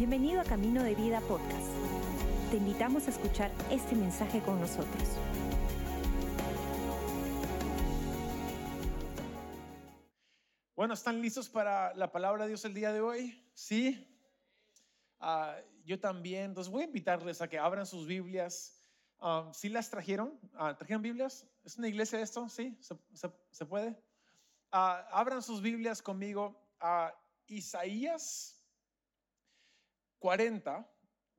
Bienvenido 0.00 0.40
a 0.40 0.44
Camino 0.44 0.82
de 0.82 0.94
Vida 0.94 1.20
Podcast. 1.20 1.68
Te 2.50 2.56
invitamos 2.56 3.06
a 3.06 3.10
escuchar 3.10 3.50
este 3.70 3.94
mensaje 3.94 4.40
con 4.40 4.58
nosotros. 4.58 5.02
Bueno, 10.74 10.94
¿están 10.94 11.20
listos 11.20 11.50
para 11.50 11.94
la 11.96 12.10
palabra 12.10 12.44
de 12.44 12.48
Dios 12.48 12.64
el 12.64 12.72
día 12.72 12.94
de 12.94 13.02
hoy? 13.02 13.46
Sí. 13.52 14.10
Ah, 15.18 15.54
yo 15.84 16.00
también. 16.00 16.44
Entonces 16.44 16.72
voy 16.72 16.84
a 16.84 16.86
invitarles 16.86 17.42
a 17.42 17.48
que 17.50 17.58
abran 17.58 17.84
sus 17.84 18.06
Biblias. 18.06 18.82
Ah, 19.18 19.50
¿Sí 19.52 19.68
las 19.68 19.90
trajeron? 19.90 20.40
Ah, 20.54 20.74
¿Trajeron 20.78 21.02
Biblias? 21.02 21.46
¿Es 21.62 21.76
una 21.76 21.88
iglesia 21.88 22.22
esto? 22.22 22.48
¿Sí? 22.48 22.74
¿Se, 23.50 23.66
puede? 23.66 24.02
abran 24.70 25.42
sus 25.42 25.60
Biblias 25.60 26.00
conmigo 26.00 26.58
a 26.80 27.14
Isaías 27.48 28.59
40. 30.20 30.88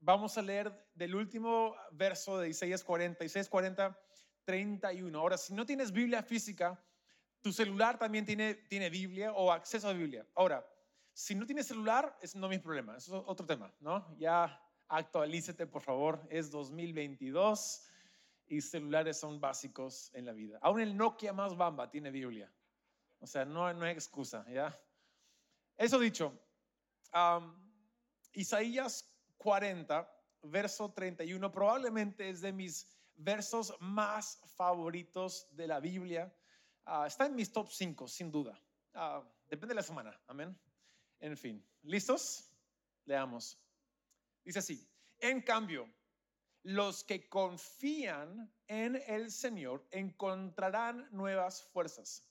Vamos 0.00 0.36
a 0.36 0.42
leer 0.42 0.70
del 0.94 1.14
último 1.14 1.74
verso 1.92 2.38
de 2.38 2.50
Isaías 2.50 2.84
40, 2.84 3.24
Isaías 3.24 3.48
40, 3.48 3.98
31. 4.44 5.18
Ahora, 5.18 5.38
si 5.38 5.54
no 5.54 5.64
tienes 5.64 5.92
Biblia 5.92 6.22
física, 6.22 6.78
tu 7.40 7.52
celular 7.52 7.98
también 7.98 8.26
tiene, 8.26 8.54
tiene 8.54 8.90
Biblia 8.90 9.32
o 9.32 9.50
acceso 9.50 9.88
a 9.88 9.92
Biblia. 9.92 10.26
Ahora, 10.34 10.66
si 11.14 11.34
no 11.34 11.46
tienes 11.46 11.66
celular, 11.66 12.18
es 12.20 12.34
no 12.34 12.48
mi 12.48 12.58
problema, 12.58 12.96
es 12.96 13.08
otro 13.08 13.46
tema, 13.46 13.72
¿no? 13.80 14.16
Ya 14.18 14.60
actualícete, 14.88 15.66
por 15.66 15.82
favor, 15.82 16.26
es 16.28 16.50
2022 16.50 17.84
y 18.48 18.60
celulares 18.60 19.18
son 19.18 19.40
básicos 19.40 20.10
en 20.14 20.26
la 20.26 20.32
vida. 20.32 20.58
Aún 20.60 20.80
el 20.80 20.96
Nokia 20.96 21.32
más 21.32 21.56
bamba 21.56 21.90
tiene 21.90 22.10
Biblia. 22.10 22.52
O 23.20 23.26
sea, 23.26 23.44
no, 23.44 23.72
no 23.72 23.84
hay 23.84 23.92
excusa, 23.92 24.44
¿ya? 24.50 24.76
Eso 25.76 25.98
dicho, 25.98 26.38
Isaías 28.32 29.08
40, 29.38 30.08
verso 30.42 30.92
31, 30.92 31.52
probablemente 31.52 32.28
es 32.28 32.40
de 32.40 32.52
mis 32.52 32.86
versos 33.14 33.74
más 33.80 34.40
favoritos 34.56 35.46
de 35.52 35.66
la 35.66 35.80
Biblia 35.80 36.32
Ah, 36.84 37.06
está 37.06 37.26
en 37.26 37.34
mis 37.34 37.52
top 37.52 37.70
5, 37.70 38.08
sin 38.08 38.30
duda. 38.30 38.60
Ah, 38.94 39.22
depende 39.48 39.68
de 39.68 39.76
la 39.76 39.82
semana. 39.82 40.18
Amén. 40.26 40.58
En 41.20 41.36
fin, 41.36 41.64
¿listos? 41.82 42.50
Leamos. 43.04 43.58
Dice 44.44 44.58
así, 44.58 44.88
en 45.20 45.42
cambio, 45.42 45.88
los 46.64 47.04
que 47.04 47.28
confían 47.28 48.52
en 48.66 49.00
el 49.06 49.30
Señor 49.30 49.86
encontrarán 49.90 51.08
nuevas 51.12 51.62
fuerzas. 51.62 52.26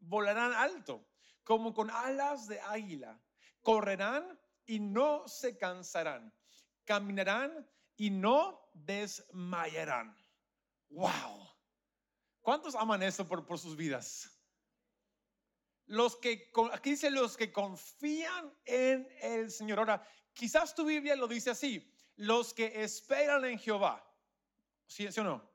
Volarán 0.00 0.52
alto, 0.52 1.04
como 1.44 1.74
con 1.74 1.90
alas 1.90 2.46
de 2.46 2.60
águila. 2.60 3.20
Correrán 3.62 4.38
y 4.66 4.80
no 4.80 5.26
se 5.28 5.56
cansarán. 5.56 6.32
Caminarán 6.84 7.68
y 7.96 8.10
no 8.10 8.70
desmayarán. 8.74 10.16
¡Wow! 10.90 11.48
¿Cuántos 12.40 12.74
aman 12.74 13.02
eso 13.02 13.26
por, 13.26 13.46
por 13.46 13.58
sus 13.58 13.76
vidas? 13.76 14.30
Los 15.86 16.16
que, 16.16 16.50
aquí 16.72 16.90
dice 16.90 17.10
los 17.10 17.36
que 17.36 17.52
confían 17.52 18.52
en 18.64 19.08
el 19.20 19.50
Señor. 19.50 19.78
Ahora, 19.78 20.06
quizás 20.32 20.74
tu 20.74 20.84
Biblia 20.84 21.16
lo 21.16 21.28
dice 21.28 21.50
así, 21.50 21.92
los 22.16 22.52
que 22.52 22.82
esperan 22.82 23.44
en 23.44 23.58
Jehová. 23.58 24.02
¿Sí, 24.86 25.06
o 25.06 25.24
no? 25.24 25.48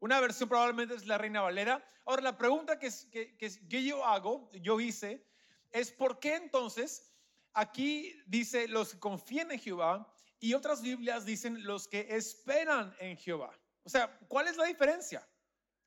Una 0.00 0.20
versión 0.20 0.48
probablemente 0.48 0.94
es 0.94 1.06
la 1.06 1.16
Reina 1.16 1.42
Valera. 1.42 1.84
Ahora, 2.04 2.22
la 2.22 2.36
pregunta 2.36 2.78
que, 2.78 2.90
que, 3.10 3.36
que 3.36 3.84
yo 3.84 4.04
hago, 4.04 4.50
yo 4.52 4.80
hice, 4.80 5.26
es 5.70 5.92
¿por 5.92 6.18
qué 6.18 6.36
entonces 6.36 7.11
aquí 7.54 8.14
dice 8.26 8.68
los 8.68 8.92
que 8.92 9.00
confían 9.00 9.50
en 9.52 9.58
Jehová 9.58 10.12
y 10.38 10.54
otras 10.54 10.82
Biblias 10.82 11.24
dicen 11.24 11.64
los 11.64 11.88
que 11.88 12.06
esperan 12.10 12.94
en 12.98 13.16
Jehová? 13.16 13.58
O 13.84 13.88
sea, 13.88 14.18
¿cuál 14.28 14.48
es 14.48 14.56
la 14.56 14.64
diferencia? 14.64 15.26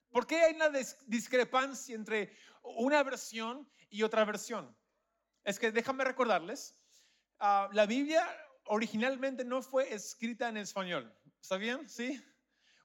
¿Por 0.09 0.25
qué 0.27 0.41
hay 0.41 0.55
una 0.55 0.69
discrepancia 1.07 1.95
entre 1.95 2.35
una 2.63 3.03
versión 3.03 3.69
y 3.89 4.03
otra 4.03 4.23
versión? 4.25 4.75
Es 5.43 5.59
que 5.59 5.71
déjame 5.71 6.03
recordarles, 6.03 6.77
ah, 7.39 7.69
la 7.73 7.85
Biblia 7.85 8.25
originalmente 8.65 9.43
no 9.43 9.61
fue 9.61 9.93
escrita 9.93 10.49
en 10.49 10.57
español. 10.57 11.13
¿Está 11.41 11.57
bien? 11.57 11.87
¿Sí? 11.87 12.23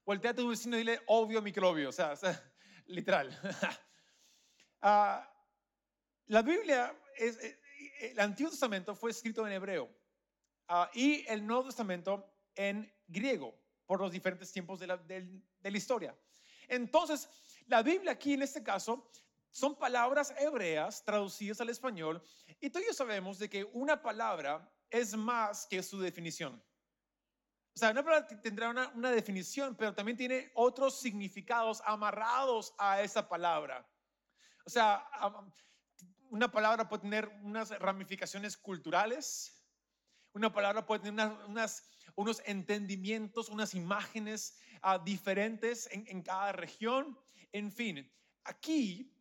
Voltea 0.05 0.33
a 0.33 0.35
tu 0.35 0.49
vecino 0.49 0.77
y 0.77 0.81
dile 0.81 1.01
obvio 1.07 1.41
microbio, 1.41 1.89
o 1.89 1.93
sea, 1.93 2.15
literal. 2.87 3.39
Ah, 4.83 5.31
la 6.29 6.41
Biblia, 6.41 6.99
es, 7.19 7.37
eh, 7.37 7.61
el 8.01 8.21
Antiguo 8.21 8.51
Testamento 8.51 8.95
fue 8.95 9.11
escrito 9.11 9.47
en 9.47 9.53
hebreo 9.53 9.91
ah, 10.69 10.91
y 10.95 11.25
el 11.29 11.47
Nuevo 11.47 11.65
Testamento 11.65 12.33
en 12.55 12.91
griego 13.07 13.55
por 13.87 14.01
los 14.01 14.11
diferentes 14.11 14.51
tiempos 14.53 14.81
de 14.81 14.87
la, 14.87 14.97
de 14.97 15.43
la 15.63 15.77
historia. 15.77 16.17
Entonces, 16.69 17.29
la 17.67 17.83
Biblia 17.83 18.13
aquí 18.13 18.35
en 18.35 18.43
este 18.43 18.63
caso 18.63 19.11
son 19.51 19.77
palabras 19.77 20.33
hebreas 20.39 21.05
traducidas 21.05 21.61
al 21.61 21.69
español 21.69 22.23
y 22.61 22.71
todos 22.71 22.97
sabemos 22.97 23.39
de 23.39 23.51
que 23.51 23.65
una 23.65 24.01
palabra 24.01 24.73
es 24.89 25.17
más 25.17 25.67
que 25.67 25.83
su 25.83 26.01
definición. 26.01 26.63
O 27.75 27.79
sea, 27.79 27.91
una 27.91 28.03
palabra 28.03 28.27
tendrá 28.41 28.71
una, 28.71 28.89
una, 28.95 29.11
definición, 29.11 29.77
pero 29.77 29.95
también 29.95 30.17
tiene 30.17 30.51
otros 30.55 31.01
significados 31.01 31.81
amarrados 31.85 32.75
a 32.79 33.01
esa 33.01 33.29
palabra. 33.29 33.89
O 34.67 34.71
sea, 34.71 35.07
una 36.31 36.51
palabra 36.51 36.89
puede 36.89 37.03
tener 37.03 37.29
unas 37.43 37.71
ramificaciones 37.79 38.57
culturales, 38.57 39.61
una 40.33 40.53
palabra 40.53 40.87
puede 40.87 41.01
tener 41.01 41.33
unos 42.17 42.43
entendimientos, 42.47 43.49
unas 43.49 43.75
imágenes 43.75 44.57
ah, 44.81 44.99
diferentes 44.99 45.89
en, 45.91 46.23
cada 46.23 46.53
región. 46.53 47.19
En 47.53 47.73
fin, 47.73 48.11
aquí 48.45 49.13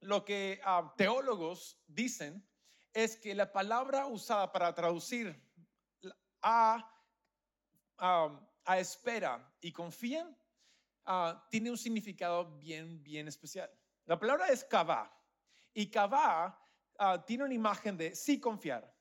lo 0.00 0.24
que 0.24 0.60
ah, 0.64 0.94
teólogos 0.96 1.78
dicen 1.86 2.46
es 2.94 3.16
que 3.16 3.34
la 3.34 3.52
palabra 3.52 4.06
usada 4.06 4.50
para 4.50 4.74
traducir 4.74 5.38
a, 6.40 6.90
a 7.98 8.78
espera 8.78 9.54
y 9.60 9.72
confían 9.72 10.34
ah, 11.04 11.46
tiene 11.50 11.70
un 11.70 11.76
significado 11.76 12.56
bien, 12.58 13.02
bien 13.02 13.28
especial. 13.28 13.70
La 14.06 14.18
palabra 14.18 14.48
es 14.48 14.64
kavá 14.64 15.15
y 15.76 15.90
kavá 15.90 16.58
tiene 17.26 17.44
una 17.44 17.54
imagen 17.54 17.96
de 17.96 18.16
sí 18.16 18.40
confiar 18.40 18.96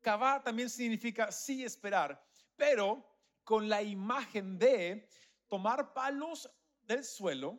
Kavá 0.00 0.42
también 0.42 0.70
significa 0.70 1.32
sí 1.32 1.64
esperar, 1.64 2.24
pero 2.56 3.04
con 3.42 3.68
la 3.68 3.82
imagen 3.82 4.58
de 4.58 5.08
tomar 5.48 5.92
palos 5.92 6.48
del 6.82 7.04
suelo, 7.04 7.58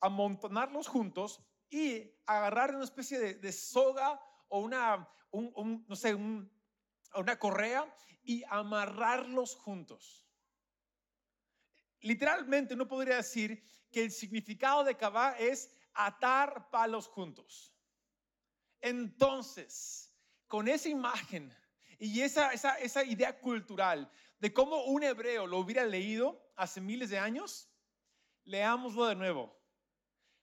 amontonarlos 0.00 0.86
juntos 0.86 1.42
y 1.68 2.12
agarrar 2.26 2.74
una 2.74 2.84
especie 2.84 3.18
de, 3.18 3.52
soga 3.52 4.20
o 4.48 4.60
una, 4.60 5.08
no 5.32 5.96
sé, 5.96 6.14
una 6.14 7.38
correa 7.40 7.92
y 8.22 8.44
amarrarlos 8.48 9.56
juntos. 9.56 10.28
Literalmente 12.00 12.74
uno 12.74 12.86
podría 12.86 13.16
decir 13.16 13.64
que 13.90 14.04
el 14.04 14.12
significado 14.12 14.84
de 14.84 14.96
Kavá 14.96 15.32
es 15.38 15.75
atar 15.96 16.70
palos 16.70 17.08
juntos. 17.08 17.74
Entonces, 18.80 20.14
con 20.46 20.68
esa 20.68 20.88
imagen 20.88 21.54
y 21.98 22.20
esa, 22.20 22.52
esa, 22.52 23.04
idea 23.04 23.38
cultural 23.40 24.10
de 24.38 24.52
cómo 24.52 24.84
un 24.84 25.02
hebreo 25.02 25.46
lo 25.46 25.58
hubiera 25.58 25.84
leído 25.84 26.52
hace 26.56 26.80
miles 26.80 27.10
de 27.10 27.18
años, 27.18 27.70
leámoslo 28.44 29.06
de 29.06 29.14
nuevo. 29.14 29.56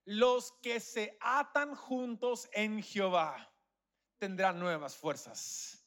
Los 0.06 0.52
que 0.62 0.80
se 0.80 1.18
atan 1.22 1.75
juntos 1.75 2.50
en 2.52 2.81
Jehová 2.81 3.50
tendrán 4.17 4.59
nuevas 4.59 4.96
fuerzas. 4.97 5.79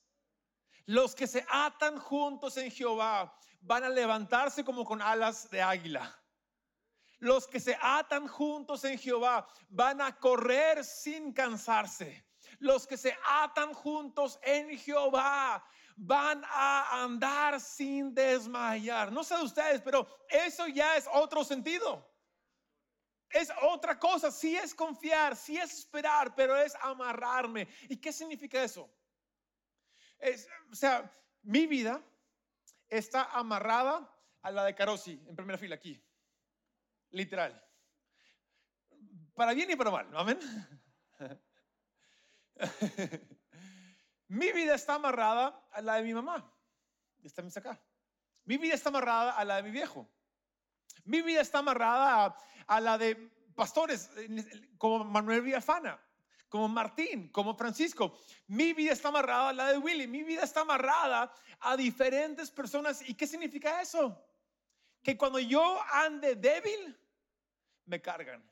Los 0.86 1.14
que 1.14 1.26
se 1.26 1.44
atan 1.50 1.98
juntos 1.98 2.56
en 2.56 2.70
Jehová 2.70 3.36
van 3.60 3.84
a 3.84 3.88
levantarse 3.88 4.64
como 4.64 4.84
con 4.84 5.02
alas 5.02 5.50
de 5.50 5.60
águila. 5.60 6.16
Los 7.18 7.46
que 7.46 7.60
se 7.60 7.76
atan 7.80 8.28
juntos 8.28 8.84
en 8.84 8.98
Jehová 8.98 9.48
van 9.68 10.00
a 10.00 10.18
correr 10.18 10.84
sin 10.84 11.32
cansarse. 11.32 12.26
Los 12.58 12.86
que 12.86 12.96
se 12.96 13.16
atan 13.26 13.72
juntos 13.72 14.38
en 14.42 14.78
Jehová 14.78 15.64
van 15.96 16.42
a 16.44 17.02
andar 17.02 17.60
sin 17.60 18.14
desmayar. 18.14 19.10
No 19.10 19.24
sé 19.24 19.36
de 19.36 19.44
ustedes, 19.44 19.80
pero 19.80 20.06
eso 20.28 20.66
ya 20.66 20.96
es 20.96 21.08
otro 21.12 21.42
sentido. 21.42 22.14
Es 23.30 23.50
otra 23.62 23.98
cosa, 23.98 24.30
sí 24.30 24.56
es 24.56 24.74
confiar, 24.74 25.36
sí 25.36 25.56
es 25.58 25.72
esperar, 25.72 26.34
pero 26.34 26.56
es 26.56 26.74
amarrarme. 26.76 27.66
¿Y 27.88 27.96
qué 27.96 28.12
significa 28.12 28.62
eso? 28.62 28.90
o 30.72 30.74
sea, 30.74 31.12
mi 31.42 31.66
vida 31.66 32.02
está 32.88 33.24
amarrada 33.32 34.10
a 34.40 34.50
la 34.50 34.64
de 34.64 34.74
Carosi 34.74 35.22
en 35.26 35.36
primera 35.36 35.58
fila 35.58 35.74
aquí. 35.74 36.02
Literal. 37.16 37.58
Para 39.34 39.54
bien 39.54 39.70
y 39.70 39.76
para 39.76 39.90
mal. 39.90 40.06
Amén. 40.14 40.38
Mi 44.28 44.52
vida 44.52 44.74
está 44.74 44.96
amarrada 44.96 45.66
a 45.72 45.80
la 45.80 45.94
de 45.94 46.02
mi 46.02 46.12
mamá. 46.12 46.54
Está 47.22 47.42
acá. 47.56 47.80
Mi 48.44 48.58
vida 48.58 48.74
está 48.74 48.90
amarrada 48.90 49.32
a 49.32 49.42
la 49.46 49.56
de 49.56 49.62
mi 49.62 49.70
viejo. 49.70 50.06
Mi 51.04 51.22
vida 51.22 51.40
está 51.40 51.60
amarrada 51.60 52.26
a, 52.26 52.36
a 52.66 52.80
la 52.82 52.98
de 52.98 53.16
pastores 53.54 54.10
como 54.76 55.02
Manuel 55.02 55.40
Villafana, 55.40 55.98
como 56.50 56.68
Martín, 56.68 57.30
como 57.30 57.56
Francisco. 57.56 58.18
Mi 58.46 58.74
vida 58.74 58.92
está 58.92 59.08
amarrada 59.08 59.48
a 59.48 59.54
la 59.54 59.72
de 59.72 59.78
Willy. 59.78 60.06
Mi 60.06 60.22
vida 60.22 60.42
está 60.42 60.60
amarrada 60.60 61.32
a 61.60 61.78
diferentes 61.78 62.50
personas. 62.50 63.00
¿Y 63.08 63.14
qué 63.14 63.26
significa 63.26 63.80
eso? 63.80 64.22
Que 65.02 65.16
cuando 65.16 65.38
yo 65.38 65.80
ande 65.90 66.34
débil, 66.34 66.94
me 67.86 68.00
cargan. 68.00 68.44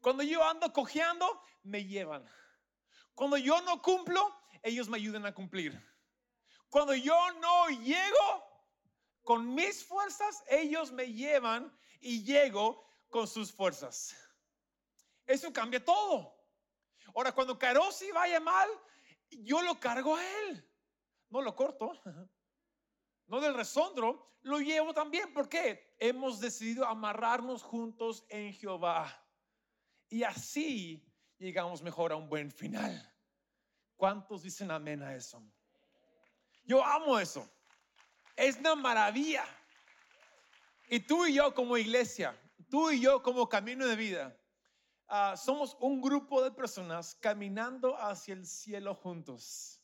Cuando 0.00 0.22
yo 0.22 0.44
ando 0.44 0.72
cojeando, 0.72 1.42
me 1.62 1.84
llevan. 1.84 2.28
Cuando 3.14 3.36
yo 3.36 3.60
no 3.62 3.82
cumplo, 3.82 4.32
ellos 4.62 4.88
me 4.88 4.96
ayudan 4.96 5.26
a 5.26 5.34
cumplir. 5.34 5.80
Cuando 6.70 6.94
yo 6.94 7.16
no 7.40 7.68
llego 7.68 8.66
con 9.22 9.54
mis 9.54 9.84
fuerzas, 9.84 10.44
ellos 10.48 10.92
me 10.92 11.12
llevan 11.12 11.76
y 12.00 12.22
llego 12.22 12.86
con 13.08 13.26
sus 13.26 13.52
fuerzas. 13.52 14.14
Eso 15.26 15.52
cambia 15.52 15.84
todo. 15.84 16.34
Ahora, 17.14 17.32
cuando 17.32 17.58
Carosi 17.58 18.10
vaya 18.12 18.40
mal, 18.40 18.68
yo 19.30 19.62
lo 19.62 19.80
cargo 19.80 20.16
a 20.16 20.24
él. 20.24 20.64
No 21.30 21.42
lo 21.42 21.54
corto. 21.54 21.92
No 23.28 23.40
del 23.40 23.54
resondro, 23.54 24.38
lo 24.42 24.58
llevo 24.58 24.92
también. 24.92 25.32
porque 25.32 25.94
Hemos 26.00 26.40
decidido 26.40 26.86
amarrarnos 26.86 27.62
juntos 27.62 28.24
en 28.28 28.52
Jehová. 28.52 29.24
Y 30.08 30.22
así 30.22 31.06
llegamos 31.38 31.82
mejor 31.82 32.12
a 32.12 32.16
un 32.16 32.28
buen 32.28 32.50
final. 32.50 33.14
¿Cuántos 33.96 34.42
dicen 34.42 34.70
amén 34.70 35.02
a 35.02 35.14
eso? 35.14 35.42
Yo 36.64 36.84
amo 36.84 37.18
eso. 37.18 37.48
Es 38.36 38.56
una 38.58 38.74
maravilla. 38.74 39.44
Y 40.88 41.00
tú 41.00 41.26
y 41.26 41.34
yo 41.34 41.54
como 41.54 41.76
iglesia, 41.76 42.38
tú 42.70 42.90
y 42.90 43.00
yo 43.00 43.22
como 43.22 43.48
camino 43.48 43.86
de 43.86 43.96
vida, 43.96 44.36
ah, 45.08 45.36
somos 45.36 45.76
un 45.80 46.00
grupo 46.00 46.42
de 46.42 46.50
personas 46.50 47.14
caminando 47.16 47.96
hacia 48.00 48.34
el 48.34 48.46
cielo 48.46 48.94
juntos, 48.94 49.77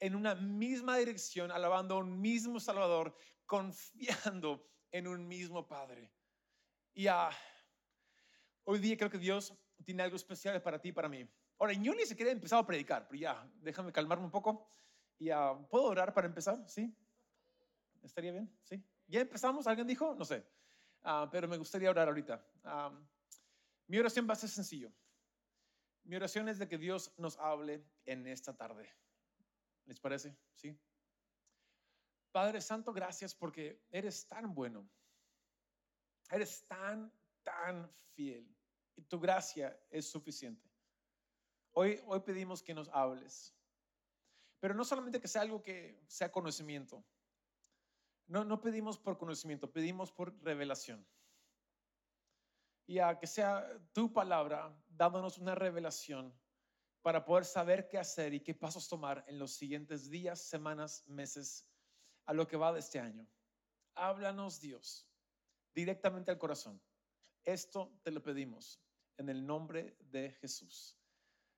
en 0.00 0.14
una 0.14 0.34
misma 0.34 0.96
dirección, 0.96 1.50
alabando 1.50 1.94
a 1.94 1.98
un 1.98 2.20
mismo 2.20 2.60
Salvador, 2.60 3.16
confiando 3.46 4.68
en 4.90 5.06
un 5.06 5.26
mismo 5.26 5.66
Padre. 5.66 6.12
Y 6.94 7.08
uh, 7.08 7.30
hoy 8.64 8.78
día 8.78 8.96
creo 8.96 9.10
que 9.10 9.18
Dios 9.18 9.52
tiene 9.84 10.02
algo 10.02 10.16
especial 10.16 10.60
para 10.62 10.80
ti 10.80 10.88
y 10.88 10.92
para 10.92 11.08
mí. 11.08 11.28
Ahora, 11.58 11.72
yo 11.72 11.94
ni 11.94 12.06
siquiera 12.06 12.30
he 12.30 12.34
empezado 12.34 12.62
a 12.62 12.66
predicar, 12.66 13.06
pero 13.08 13.20
ya, 13.20 13.50
déjame 13.56 13.92
calmarme 13.92 14.24
un 14.24 14.30
poco. 14.30 14.68
Y 15.18 15.30
uh, 15.30 15.66
¿Puedo 15.68 15.84
orar 15.84 16.12
para 16.12 16.26
empezar? 16.26 16.62
¿Sí? 16.68 16.94
¿Estaría 18.02 18.32
bien? 18.32 18.56
¿Sí? 18.62 18.82
¿Ya 19.06 19.20
empezamos? 19.20 19.66
¿Alguien 19.66 19.86
dijo? 19.86 20.14
No 20.14 20.24
sé. 20.24 20.46
Ah, 21.02 21.28
pero 21.30 21.46
me 21.46 21.58
gustaría 21.58 21.90
orar 21.90 22.08
ahorita. 22.08 22.42
mi 23.86 23.98
oración 23.98 24.26
va 24.28 24.32
a 24.32 24.36
ser 24.36 24.48
sencillo. 24.48 24.90
Mi 26.04 26.16
oración 26.16 26.48
es 26.48 26.58
de 26.58 26.68
que 26.68 26.78
Dios 26.78 27.12
nos 27.18 27.38
hable 27.38 27.84
en 28.06 28.26
esta 28.26 28.56
tarde. 28.56 28.88
¿Les 29.86 30.00
parece? 30.00 30.36
¿Sí? 30.54 30.78
Padre 32.32 32.60
Santo, 32.60 32.92
gracias 32.92 33.34
porque 33.34 33.84
eres 33.90 34.26
tan 34.26 34.54
bueno. 34.54 34.88
Eres 36.30 36.66
tan, 36.66 37.12
tan 37.42 37.90
fiel. 38.14 38.52
Y 38.96 39.02
tu 39.02 39.20
gracia 39.20 39.78
es 39.90 40.08
suficiente. 40.10 40.68
Hoy, 41.72 42.00
hoy 42.06 42.20
pedimos 42.20 42.62
que 42.62 42.74
nos 42.74 42.88
hables. 42.88 43.54
Pero 44.60 44.74
no 44.74 44.84
solamente 44.84 45.20
que 45.20 45.28
sea 45.28 45.42
algo 45.42 45.62
que 45.62 46.02
sea 46.08 46.32
conocimiento, 46.32 47.04
no, 48.26 48.44
no 48.44 48.60
pedimos 48.60 48.98
por 48.98 49.18
conocimiento, 49.18 49.70
pedimos 49.70 50.10
por 50.10 50.34
revelación. 50.42 51.06
Y 52.86 52.98
a 52.98 53.18
que 53.18 53.26
sea 53.26 53.66
tu 53.92 54.12
palabra 54.12 54.74
dándonos 54.88 55.38
una 55.38 55.54
revelación 55.54 56.34
para 57.04 57.22
poder 57.22 57.44
saber 57.44 57.86
qué 57.86 57.98
hacer 57.98 58.32
y 58.32 58.40
qué 58.40 58.54
pasos 58.54 58.88
tomar 58.88 59.22
en 59.28 59.38
los 59.38 59.52
siguientes 59.52 60.08
días, 60.08 60.40
semanas, 60.40 61.04
meses, 61.06 61.68
a 62.24 62.32
lo 62.32 62.48
que 62.48 62.56
va 62.56 62.72
de 62.72 62.80
este 62.80 62.98
año. 62.98 63.28
Háblanos 63.94 64.58
Dios 64.58 65.06
directamente 65.74 66.30
al 66.30 66.38
corazón. 66.38 66.80
Esto 67.44 68.00
te 68.02 68.10
lo 68.10 68.22
pedimos 68.22 68.80
en 69.18 69.28
el 69.28 69.46
nombre 69.46 69.98
de 70.00 70.30
Jesús. 70.40 70.98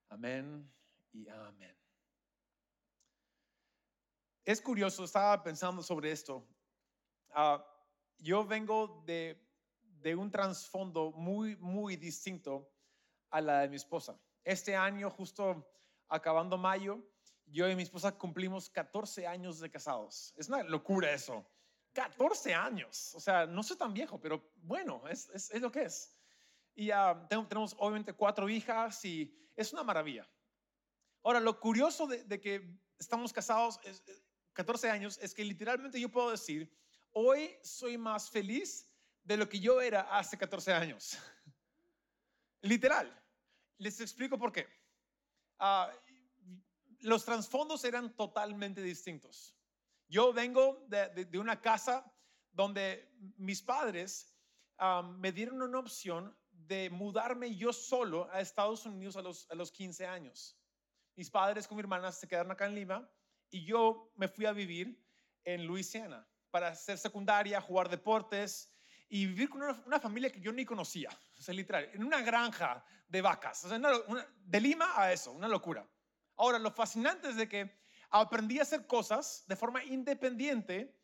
Amén 0.08 0.68
y 1.12 1.28
amén. 1.28 1.78
Es 4.44 4.60
curioso, 4.60 5.04
estaba 5.04 5.40
pensando 5.44 5.80
sobre 5.80 6.10
esto 6.10 6.44
Ah, 7.38 7.62
yo 8.16 8.46
vengo 8.46 9.02
de, 9.04 9.38
un 10.16 10.30
trasfondo 10.30 11.12
muy, 11.12 11.54
muy 11.56 11.96
distinto 11.96 12.72
a 13.28 13.42
la 13.42 13.60
de 13.60 13.68
mi 13.68 13.76
esposa. 13.76 14.18
Este 14.46 14.76
año, 14.76 15.10
justo 15.10 15.68
acabando 16.08 16.56
mayo, 16.56 17.02
yo 17.46 17.68
y 17.68 17.74
mi 17.74 17.82
esposa 17.82 18.16
cumplimos 18.16 18.70
14 18.70 19.26
años 19.26 19.58
de 19.58 19.68
casados. 19.68 20.32
Es 20.36 20.46
una 20.46 20.62
locura 20.62 21.12
eso. 21.12 21.44
14 21.94 22.54
años. 22.54 23.12
O 23.16 23.18
sea, 23.18 23.44
no 23.44 23.64
soy 23.64 23.76
tan 23.76 23.92
viejo, 23.92 24.20
pero 24.20 24.52
bueno, 24.62 25.02
es, 25.08 25.28
es, 25.30 25.60
lo 25.60 25.72
que 25.72 25.82
es. 25.82 26.16
Y 26.76 26.92
uh, 26.92 27.26
tenemos 27.48 27.74
obviamente 27.76 28.12
cuatro 28.12 28.48
hijas 28.48 29.04
y 29.04 29.36
es 29.56 29.72
una 29.72 29.82
maravilla. 29.82 30.30
Ahora, 31.24 31.40
lo 31.40 31.58
curioso 31.58 32.06
de, 32.06 32.22
de 32.22 32.40
que 32.40 32.78
estamos 33.00 33.32
casados 33.32 33.80
14 34.52 34.88
años 34.88 35.18
es 35.20 35.34
que 35.34 35.44
literalmente 35.44 36.00
yo 36.00 36.08
puedo 36.08 36.30
decir 36.30 36.72
hoy 37.10 37.58
soy 37.64 37.98
más 37.98 38.30
feliz 38.30 38.86
de 39.24 39.38
lo 39.38 39.48
que 39.48 39.58
yo 39.58 39.80
era 39.80 40.02
hace 40.02 40.38
14 40.38 40.72
años. 40.72 41.18
Literal. 42.60 43.25
Les 43.78 44.00
explico 44.00 44.38
por 44.38 44.52
qué. 44.52 44.66
Ah, 45.58 45.90
los 47.00 47.24
trasfondos 47.24 47.84
eran 47.84 48.14
totalmente 48.16 48.82
distintos. 48.82 49.54
Yo 50.08 50.32
vengo 50.32 50.84
de, 50.88 51.38
una 51.38 51.60
casa 51.60 52.04
donde 52.52 53.12
mis 53.36 53.62
padres 53.62 54.34
me 55.18 55.32
dieron 55.32 55.62
una 55.62 55.78
opción 55.78 56.36
de 56.50 56.90
mudarme 56.90 57.54
yo 57.54 57.72
solo 57.72 58.28
a 58.32 58.40
Estados 58.40 58.86
Unidos 58.86 59.16
a 59.16 59.22
los, 59.22 59.50
a 59.50 59.54
los 59.54 59.70
15 59.70 60.06
años. 60.06 60.58
Mis 61.16 61.30
padres 61.30 61.66
con 61.66 61.76
mi 61.76 61.80
hermana 61.80 62.12
se 62.12 62.28
quedaron 62.28 62.52
acá 62.52 62.66
en 62.66 62.74
Lima 62.74 63.10
y 63.50 63.64
yo 63.64 64.12
me 64.16 64.28
fui 64.28 64.46
a 64.46 64.52
vivir 64.52 65.02
en 65.44 65.66
Luisiana 65.66 66.26
para 66.50 66.68
hacer 66.68 66.98
secundaria, 66.98 67.60
jugar 67.60 67.88
deportes 67.88 68.70
y 69.08 69.26
vivir 69.26 69.48
con 69.48 69.62
una, 69.62 70.00
familia 70.00 70.30
que 70.30 70.40
yo 70.40 70.52
ni 70.52 70.64
conocía, 70.64 71.10
o 71.38 71.42
sea, 71.42 71.54
literal, 71.54 71.88
en 71.92 72.02
una 72.02 72.20
granja 72.22 72.84
de 73.08 73.22
vacas, 73.22 73.64
o 73.64 73.68
sea, 73.68 73.78
de 73.78 74.60
Lima 74.60 74.92
a 74.96 75.12
eso, 75.12 75.32
una 75.32 75.48
locura. 75.48 75.86
Ahora, 76.36 76.58
lo 76.58 76.70
fascinante 76.70 77.28
es 77.28 77.36
de 77.36 77.48
que 77.48 77.78
aprendí 78.10 78.58
a 78.58 78.62
hacer 78.62 78.86
cosas 78.86 79.44
de 79.46 79.56
forma 79.56 79.82
independiente 79.84 80.94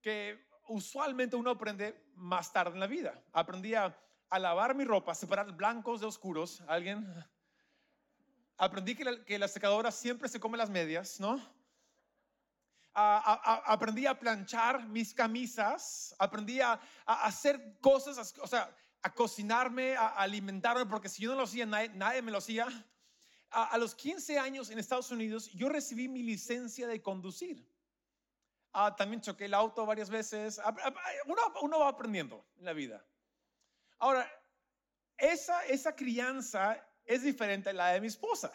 que 0.00 0.46
usualmente 0.68 1.36
uno 1.36 1.50
aprende 1.50 2.10
más 2.14 2.52
tarde 2.52 2.74
en 2.74 2.80
la 2.80 2.86
vida. 2.86 3.22
Aprendí 3.32 3.74
a, 3.74 3.96
lavar 4.38 4.74
mi 4.74 4.84
ropa, 4.84 5.14
separar 5.14 5.52
blancos 5.52 6.00
de 6.00 6.06
oscuros. 6.06 6.62
¿Alguien? 6.66 7.06
Aprendí 8.58 8.94
que 8.94 9.04
la, 9.04 9.24
que 9.24 9.38
la 9.38 9.48
secadora 9.48 9.90
siempre 9.90 10.28
se 10.28 10.40
come 10.40 10.58
las 10.58 10.68
medias, 10.68 11.20
¿no? 11.20 11.40
Aprendí 12.96 14.06
a 14.06 14.18
planchar 14.18 14.86
mis 14.88 15.12
camisas, 15.12 16.14
aprendí 16.18 16.60
a, 16.60 16.80
hacer 17.04 17.78
cosas, 17.80 18.34
o 18.40 18.46
sea, 18.46 18.74
a 19.02 19.12
cocinarme, 19.12 19.96
a, 19.96 20.08
alimentarme, 20.08 20.86
porque 20.86 21.10
si 21.10 21.22
yo 21.22 21.30
no 21.30 21.36
lo 21.36 21.42
hacía, 21.42 21.66
nadie, 21.66 22.22
me 22.22 22.32
lo 22.32 22.38
hacía. 22.38 22.66
A, 23.50 23.76
los 23.76 23.94
15 23.94 24.38
años 24.38 24.70
en 24.70 24.78
Estados 24.78 25.10
Unidos, 25.10 25.50
yo 25.52 25.68
recibí 25.68 26.08
mi 26.08 26.22
licencia 26.22 26.86
de 26.88 27.02
conducir. 27.02 27.70
Ah, 28.72 28.94
también 28.96 29.20
choqué 29.20 29.44
el 29.44 29.54
auto 29.54 29.84
varias 29.84 30.08
veces. 30.08 30.60
Uno, 31.26 31.42
uno, 31.62 31.78
va 31.78 31.88
aprendiendo 31.88 32.46
en 32.58 32.64
la 32.64 32.72
vida. 32.72 33.04
Ahora, 33.98 34.30
esa, 35.18 35.64
esa 35.66 35.94
crianza 35.94 36.82
es 37.04 37.22
diferente 37.22 37.70
a 37.70 37.72
la 37.74 37.92
de 37.92 38.00
mi 38.00 38.06
esposa. 38.06 38.52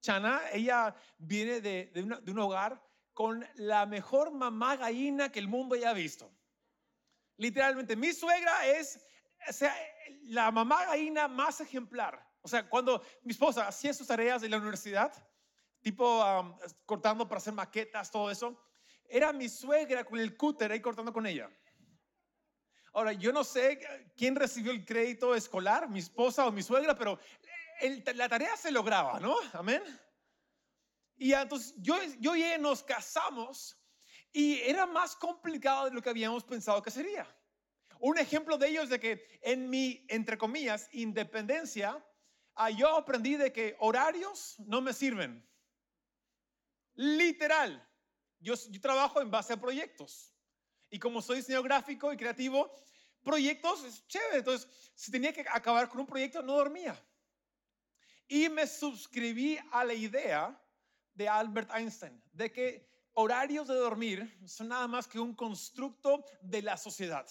Chana, 0.00 0.42
ella 0.52 0.94
viene 1.18 1.60
de, 1.60 1.90
de, 1.92 2.02
de 2.02 2.30
un 2.30 2.38
hogar 2.38 2.85
con 3.16 3.48
la 3.54 3.86
mejor 3.86 4.30
mamá 4.30 4.76
gallina 4.76 5.32
que 5.32 5.38
el 5.38 5.48
mundo 5.48 5.74
haya 5.74 5.94
visto. 5.94 6.30
Literalmente, 7.38 7.96
mi 7.96 8.12
suegra 8.12 8.66
es 8.66 9.02
sea, 9.50 9.74
la 10.24 10.50
mamá 10.50 10.84
gallina 10.84 11.26
más 11.26 11.62
ejemplar. 11.62 12.22
O 12.42 12.48
sea, 12.48 12.68
cuando 12.68 13.02
mi 13.22 13.32
esposa 13.32 13.68
hacía 13.68 13.94
sus 13.94 14.06
tareas 14.06 14.42
de 14.42 14.50
la 14.50 14.58
universidad, 14.58 15.14
tipo 15.80 16.58
cortando 16.84 17.26
para 17.26 17.38
hacer 17.38 17.54
maquetas, 17.54 18.10
todo 18.10 18.30
eso, 18.30 18.54
era 19.08 19.32
mi 19.32 19.48
suegra 19.48 20.04
con 20.04 20.18
el 20.18 20.36
cúter 20.36 20.70
ahí 20.70 20.82
cortando 20.82 21.10
con 21.10 21.26
ella. 21.26 21.50
Ahora, 22.92 23.14
yo 23.14 23.32
no 23.32 23.44
sé 23.44 23.80
quién 24.14 24.36
recibió 24.36 24.72
el 24.72 24.84
crédito 24.84 25.34
escolar, 25.34 25.88
mi 25.88 26.00
esposa 26.00 26.46
o 26.46 26.52
mi 26.52 26.62
suegra, 26.62 26.94
pero 26.94 27.18
la 28.14 28.28
tarea 28.28 28.58
se 28.58 28.70
lograba, 28.70 29.18
¿no? 29.20 29.36
Amén. 29.54 29.82
Y 31.16 31.32
entonces 31.32 31.74
yo, 31.78 31.96
yo 32.20 32.36
y 32.36 32.44
ella 32.44 32.58
nos 32.58 32.82
casamos 32.82 33.78
y 34.32 34.60
era 34.60 34.84
más 34.84 35.16
complicado 35.16 35.86
de 35.86 35.92
lo 35.92 36.02
que 36.02 36.10
habíamos 36.10 36.44
pensado 36.44 36.82
que 36.82 36.90
sería. 36.90 37.26
Un 37.98 38.18
ejemplo 38.18 38.58
de 38.58 38.68
ello 38.68 38.82
es 38.82 38.90
de 38.90 39.00
que 39.00 39.40
en 39.42 39.70
mi, 39.70 40.04
entre 40.08 40.36
comillas, 40.36 40.88
independencia, 40.92 42.04
ah, 42.54 42.70
yo 42.70 42.94
aprendí 42.96 43.36
de 43.36 43.52
que 43.52 43.76
horarios 43.78 44.56
no 44.66 44.82
me 44.82 44.92
sirven. 44.92 45.48
Literal. 46.94 47.82
Yo, 48.38 48.54
yo 48.54 48.80
trabajo 48.80 49.22
en 49.22 49.30
base 49.30 49.54
a 49.54 49.60
proyectos. 49.60 50.34
Y 50.90 50.98
como 50.98 51.22
soy 51.22 51.36
diseñador 51.36 51.64
gráfico 51.64 52.12
y 52.12 52.16
creativo, 52.18 52.70
proyectos 53.22 53.84
es 53.84 54.06
chévere. 54.06 54.38
Entonces, 54.38 54.68
si 54.94 55.10
tenía 55.10 55.32
que 55.32 55.40
acabar 55.40 55.88
con 55.88 56.00
un 56.00 56.06
proyecto, 56.06 56.42
no 56.42 56.54
dormía. 56.54 57.02
Y 58.28 58.48
me 58.50 58.66
suscribí 58.66 59.58
a 59.72 59.84
la 59.84 59.94
idea 59.94 60.62
de 61.16 61.28
Albert 61.28 61.70
Einstein, 61.74 62.22
de 62.32 62.52
que 62.52 62.88
horarios 63.14 63.66
de 63.66 63.74
dormir 63.74 64.38
son 64.46 64.68
nada 64.68 64.86
más 64.86 65.08
que 65.08 65.18
un 65.18 65.34
constructo 65.34 66.24
de 66.42 66.62
la 66.62 66.76
sociedad. 66.76 67.26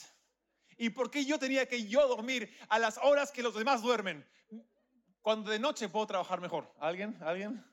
¿Y 0.77 0.89
por 0.89 1.10
qué 1.10 1.24
yo 1.24 1.39
tenía 1.39 1.68
que 1.68 1.88
yo 1.88 2.08
dormir 2.08 2.51
a 2.68 2.80
las 2.80 2.98
horas 2.98 3.32
que 3.32 3.44
los 3.44 3.56
demás 3.56 3.82
duermen? 3.82 4.27
Cuando 5.22 5.51
de 5.51 5.60
noche 5.60 5.88
puedo 5.88 6.06
trabajar 6.06 6.42
mejor. 6.42 6.72
¿Alguien? 6.80 7.18
¿Alguien? 7.22 7.63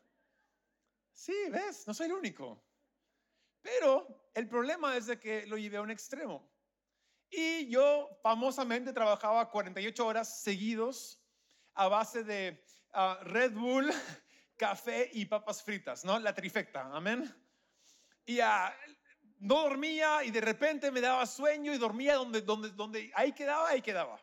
Sí, 1.13 1.35
ves, 1.51 1.87
no 1.87 1.95
soy 1.95 2.07
el 2.07 2.13
único. 2.13 2.63
Pero 3.61 4.31
el 4.35 4.49
problema 4.49 4.97
es 4.97 5.07
de 5.07 5.19
que 5.19 5.47
lo 5.47 5.57
llevé 5.57 5.79
a 5.79 5.83
un 5.83 5.91
extremo. 5.91 6.49
Y 7.31 7.67
yo 7.69 8.21
famosamente 8.23 8.93
trabajaba 8.93 9.51
48 9.51 10.07
horas 10.07 10.43
seguidos 10.43 11.19
a 11.75 11.89
base 11.89 12.25
de 12.25 12.63
ah, 12.93 13.19
Red 13.23 13.53
Bull, 13.53 13.91
café 14.63 15.11
y 15.13 15.25
papas 15.25 15.61
fritas, 15.61 16.05
¿no? 16.05 16.21
La 16.21 16.33
trifecta, 16.33 16.89
amén. 16.95 17.29
Y 18.25 18.39
uh, 18.39 18.71
no 19.41 19.57
dormía 19.57 20.23
y 20.23 20.31
de 20.31 20.41
repente 20.41 20.93
me 20.93 21.01
daba 21.01 21.27
sueño 21.27 21.75
y 21.75 21.79
dormía 21.79 22.15
donde, 22.15 22.43
donde, 22.43 22.71
donde 22.71 23.11
ahí 23.17 23.33
quedaba, 23.33 23.71
ahí 23.71 23.83
quedaba. 23.83 24.21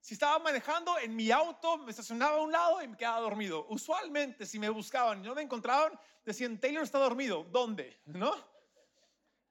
Si 0.00 0.14
estaba 0.14 0.38
manejando 0.38 0.98
en 0.98 1.14
mi 1.14 1.30
auto, 1.30 1.76
me 1.76 1.90
estacionaba 1.90 2.38
a 2.38 2.40
un 2.40 2.52
lado 2.52 2.80
y 2.80 2.88
me 2.88 2.96
quedaba 2.96 3.20
dormido. 3.20 3.66
Usualmente, 3.68 4.46
si 4.46 4.58
me 4.58 4.70
buscaban 4.70 5.22
y 5.22 5.28
no 5.28 5.34
me 5.34 5.42
encontraban, 5.42 5.92
decían, 6.24 6.58
Taylor 6.58 6.82
está 6.82 6.98
dormido. 6.98 7.44
¿Dónde? 7.44 8.00
¿No? 8.06 8.32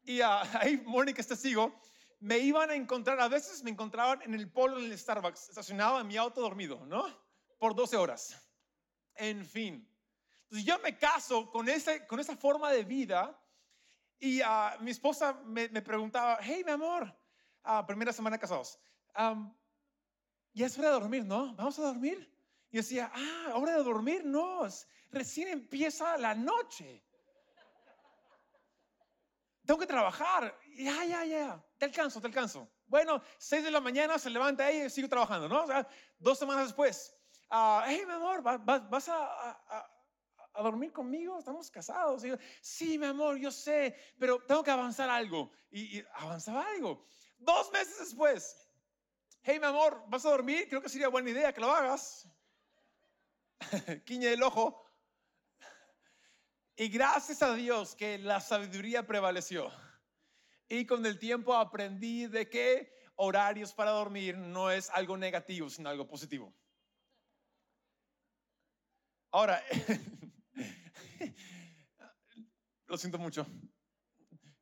Y 0.05 0.21
uh, 0.21 0.41
ahí 0.59 0.81
Mónica 0.87 1.21
es 1.21 1.27
testigo. 1.27 1.71
Me 2.19 2.39
iban 2.39 2.71
a 2.71 2.73
encontrar, 2.73 3.19
a 3.19 3.27
veces 3.27 3.61
me 3.61 3.69
encontraban 3.69 4.23
en 4.23 4.33
el 4.33 4.51
polo 4.51 4.79
en 4.79 4.85
el 4.85 4.97
Starbucks, 4.97 5.49
estacionaba 5.49 6.01
en 6.01 6.07
mi 6.07 6.17
auto 6.17 6.41
dormido, 6.41 6.83
¿no? 6.87 7.05
Por 7.59 7.75
12 7.75 7.95
horas. 7.95 8.41
En 9.17 9.45
fin. 9.45 9.87
Entonces 10.55 10.73
yo 10.73 10.81
me 10.81 10.97
caso 10.97 11.51
con, 11.51 11.67
ese, 11.67 12.07
con 12.07 12.17
esa 12.17 12.37
forma 12.37 12.71
de 12.71 12.85
vida 12.85 13.37
y 14.17 14.41
uh, 14.41 14.79
mi 14.79 14.91
esposa 14.91 15.33
me, 15.43 15.67
me, 15.67 15.81
preguntaba, 15.81 16.37
hey, 16.41 16.63
mi 16.65 16.71
amor, 16.71 17.13
uh, 17.65 17.85
primera 17.85 18.13
semana 18.13 18.37
casados, 18.37 18.79
um, 19.19 19.53
ya 20.53 20.67
es 20.67 20.79
hora 20.79 20.87
de 20.87 20.93
dormir, 20.93 21.25
¿no? 21.25 21.53
¿Vamos 21.55 21.77
a 21.77 21.81
dormir? 21.81 22.33
Y 22.71 22.77
decía, 22.77 23.11
ah, 23.13 23.55
hora 23.55 23.73
de 23.73 23.83
dormir, 23.83 24.23
no, 24.23 24.65
recién 25.11 25.49
empieza 25.49 26.17
la 26.17 26.33
noche. 26.33 27.03
Tengo 29.65 29.77
que 29.77 29.87
trabajar. 29.87 30.57
Ya, 30.77 31.03
ya, 31.03 31.25
ya, 31.25 31.65
te 31.77 31.83
alcanzo, 31.83 32.21
te 32.21 32.27
alcanzo. 32.27 32.71
Bueno, 32.85 33.21
seis 33.37 33.61
de 33.61 33.71
la 33.71 33.81
mañana 33.81 34.17
se 34.17 34.29
levanta 34.29 34.69
ella 34.71 34.85
y 34.85 34.89
sigo 34.89 35.09
trabajando, 35.09 35.49
¿no? 35.49 35.63
O 35.63 35.67
sea, 35.67 35.85
dos 36.17 36.39
semanas 36.39 36.67
después, 36.67 37.13
uh, 37.51 37.81
hey, 37.85 38.03
mi 38.07 38.13
amor, 38.13 38.41
¿vas, 38.41 38.89
vas 38.89 39.09
a, 39.09 39.51
a, 39.51 39.94
a 40.55 40.63
dormir 40.63 40.91
conmigo, 40.91 41.37
estamos 41.37 41.69
casados. 41.69 42.23
sí, 42.61 42.97
mi 42.97 43.05
amor, 43.05 43.37
yo 43.37 43.51
sé, 43.51 43.95
pero 44.17 44.41
tengo 44.47 44.63
que 44.63 44.71
avanzar 44.71 45.09
algo. 45.09 45.51
Y, 45.71 46.03
avanzaba 46.13 46.65
algo. 46.69 47.05
Dos 47.37 47.71
meses 47.71 47.99
después, 47.99 48.69
hey, 49.43 49.59
mi 49.59 49.65
amor, 49.65 50.03
¿vas 50.07 50.25
a 50.25 50.29
dormir? 50.29 50.67
Creo 50.69 50.81
que 50.81 50.89
sería 50.89 51.09
buena 51.09 51.29
idea 51.29 51.53
que 51.53 51.61
lo 51.61 51.71
hagas. 51.71 52.27
Quiñe 54.05 54.33
el 54.33 54.43
ojo. 54.43 54.81
Y 56.77 56.89
gracias 56.89 57.41
a 57.41 57.53
Dios 57.53 57.95
que 57.95 58.17
la 58.17 58.41
sabiduría 58.41 59.05
prevaleció. 59.05 59.71
Y 60.67 60.85
con 60.85 61.05
el 61.05 61.19
tiempo 61.19 61.53
aprendí 61.53 62.27
de 62.27 62.49
que 62.49 62.93
horarios 63.15 63.73
para 63.73 63.91
dormir 63.91 64.37
no 64.37 64.71
es 64.71 64.89
algo 64.89 65.15
negativo, 65.17 65.69
sino 65.69 65.89
algo 65.89 66.07
positivo. 66.07 66.53
Ahora, 69.31 69.61
Lo 72.95 72.99
siento 72.99 73.19
mucho. 73.19 73.45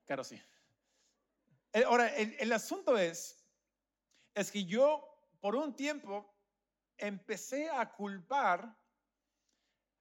Claro, 0.08 0.24
sí. 0.24 0.42
Eh, 1.72 1.84
ahora, 1.84 2.08
el, 2.16 2.52
asunto 2.52 2.98
es, 2.98 3.46
es 4.34 4.50
que 4.50 4.66
yo 4.66 5.08
por 5.40 5.56
un 5.56 5.76
tiempo 5.76 6.36
empecé 6.98 7.70
a 7.70 7.92
culpar 7.92 8.76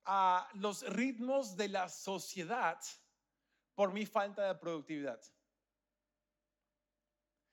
a 0.06 0.48
los 0.54 0.80
ritmos 0.94 1.58
de 1.58 1.68
la 1.68 1.90
sociedad 1.90 2.80
por 3.74 3.92
mi 3.92 4.06
falta 4.06 4.46
de 4.46 4.54
productividad. 4.54 5.20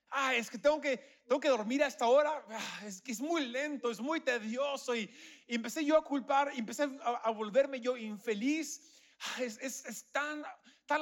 Ah, 0.08 0.34
es 0.34 0.48
que 0.48 0.56
tengo 0.56 0.80
que, 0.80 0.96
tengo 1.26 1.40
que 1.42 1.50
dormir 1.50 1.84
a 1.84 1.88
esta 1.88 2.06
hora, 2.06 2.42
ah, 2.48 2.86
es 2.86 3.02
que 3.02 3.12
es 3.12 3.20
muy 3.20 3.46
lento, 3.46 3.90
es 3.90 4.00
muy 4.00 4.22
tedioso 4.22 4.96
y, 4.96 5.14
empecé 5.46 5.84
yo 5.84 5.98
a 5.98 6.02
culpar, 6.02 6.50
empecé 6.56 6.84
a, 7.02 7.10
a 7.16 7.30
volverme 7.32 7.82
yo 7.82 7.98
infeliz 7.98 8.99
es, 9.38 10.10
tan, 10.12 10.44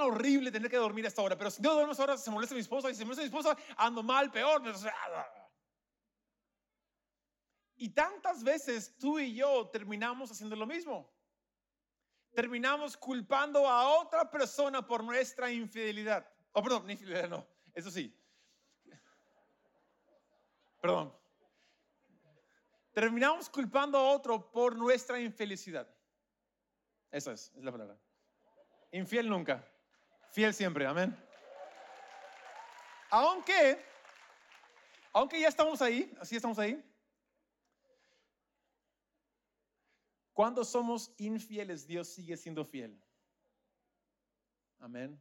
horrible 0.01 0.51
tener 0.51 0.71
que 0.71 0.77
dormir 0.77 1.05
a 1.05 1.09
esta 1.09 1.23
hora, 1.23 1.37
pero 1.37 1.51
si 1.51 1.63
no 1.63 1.73
duermo 1.73 1.91
a 1.91 1.93
esta 1.93 2.05
hora 2.05 2.17
se 2.17 2.31
molesta 2.31 2.55
mi 2.55 2.61
esposa 2.61 2.91
y 2.91 2.95
si 2.95 2.99
se 2.99 3.05
molesta 3.05 3.23
mi 3.23 3.27
esposa 3.27 3.57
ando 3.77 4.03
mal, 4.03 4.31
peor. 4.31 4.63
Y 7.77 7.91
tantas 7.91 8.43
veces 8.43 8.97
tú 8.99 9.19
y 9.19 9.35
yo 9.35 9.69
terminamos 9.69 10.31
haciendo 10.31 10.57
lo 10.57 10.67
mismo. 10.67 11.11
Terminamos 12.33 12.97
culpando 12.97 13.67
a 13.69 13.99
otra 13.99 14.31
persona 14.31 14.87
por 14.87 15.03
nuestra 15.03 15.51
infidelidad. 15.51 16.29
Oh, 16.53 16.63
perdón, 16.63 16.91
infidelidad 16.91 17.29
no, 17.29 17.47
eso 17.73 17.91
sí. 17.91 18.15
Perdón. 20.81 21.17
Terminamos 22.93 23.49
culpando 23.49 23.97
a 23.99 24.11
otro 24.11 24.51
por 24.51 24.75
nuestra 24.77 25.21
infelicidad. 25.21 25.89
Esa 27.11 27.33
es, 27.33 27.53
es 27.57 27.65
la 27.65 27.73
palabra. 27.73 27.97
Infiel 28.93 29.29
nunca. 29.29 29.67
Fiel 30.33 30.55
siempre. 30.55 30.87
Amén. 30.87 31.17
Aunque, 33.11 33.85
aunque 35.13 35.41
ya 35.41 35.49
estamos 35.49 35.81
ahí, 35.81 36.15
así 36.21 36.37
estamos 36.37 36.59
ahí. 36.59 36.85
Cuando 40.33 40.65
somos 40.65 41.13
infieles, 41.19 41.87
Dios 41.87 42.09
sigue 42.09 42.37
siendo 42.37 42.65
fiel. 42.65 43.03
Amén. 44.79 45.21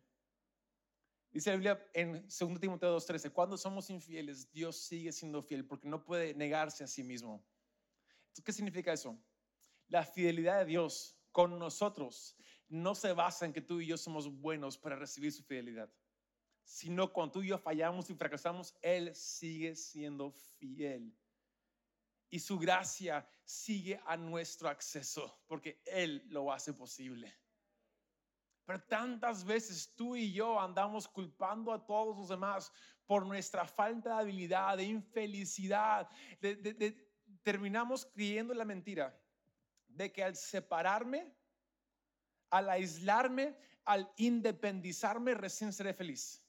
Dice 1.32 1.50
la 1.50 1.56
Biblia 1.56 1.90
en 1.94 2.28
2 2.28 2.60
Timoteo 2.60 2.96
2:13, 2.96 3.32
cuando 3.32 3.58
somos 3.58 3.90
infieles, 3.90 4.52
Dios 4.52 4.78
sigue 4.78 5.12
siendo 5.12 5.42
fiel 5.42 5.66
porque 5.66 5.88
no 5.88 6.04
puede 6.04 6.34
negarse 6.34 6.84
a 6.84 6.88
sí 6.88 7.04
mismo. 7.04 7.44
¿Qué 8.44 8.54
significa 8.54 8.94
eso? 8.94 9.20
La 9.88 10.06
fidelidad 10.06 10.60
de 10.60 10.66
Dios 10.66 11.18
con 11.32 11.58
nosotros 11.58 12.36
no 12.70 12.96
se 12.96 13.14
basa 13.14 13.46
en 13.46 13.54
que 13.54 13.62
tú 13.62 13.80
y 13.80 13.88
yo 13.88 13.98
somos 13.98 14.30
buenos 14.30 14.78
para 14.78 14.96
recibir 14.96 15.32
su 15.32 15.44
fidelidad, 15.44 15.90
sino 16.64 17.12
cuando 17.12 17.34
tú 17.34 17.42
y 17.42 17.48
yo 17.48 17.58
fallamos 17.58 18.10
y 18.10 18.16
fracasamos, 18.16 18.76
Él 18.82 19.16
sigue 19.16 19.76
siendo 19.76 20.32
fiel. 20.32 21.16
Y 22.30 22.40
su 22.40 22.60
gracia 22.60 23.26
sigue 23.46 24.02
a 24.06 24.18
nuestro 24.18 24.68
acceso, 24.68 25.42
porque 25.48 25.82
Él 25.86 26.26
lo 26.30 26.52
hace 26.52 26.74
posible. 26.74 27.34
Pero 28.66 28.84
tantas 28.84 29.46
veces 29.46 29.94
tú 29.96 30.18
y 30.18 30.34
yo 30.34 30.60
andamos 30.60 31.08
culpando 31.08 31.72
a 31.72 31.86
todos 31.86 32.18
los 32.18 32.28
demás 32.28 32.70
por 33.06 33.26
nuestra 33.26 33.66
falta 33.66 34.10
de 34.10 34.22
habilidad, 34.22 34.76
de 34.76 34.84
infelicidad. 34.84 36.10
terminamos 37.44 38.06
creyendo 38.06 38.54
la 38.54 38.66
mentira 38.66 39.18
de 39.88 40.12
que 40.12 40.22
al 40.22 40.36
separarme 40.36 41.34
al 42.50 42.70
aislarme, 42.70 43.56
al 43.86 44.12
independizarme, 44.18 45.34
recién 45.34 45.72
seré 45.72 45.94
feliz. 45.94 46.44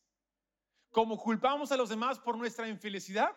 Como 0.90 1.18
culpamos 1.18 1.70
a 1.70 1.76
los 1.76 1.88
demás 1.88 2.18
por 2.18 2.36
nuestra 2.36 2.68
infelicidad. 2.68 3.36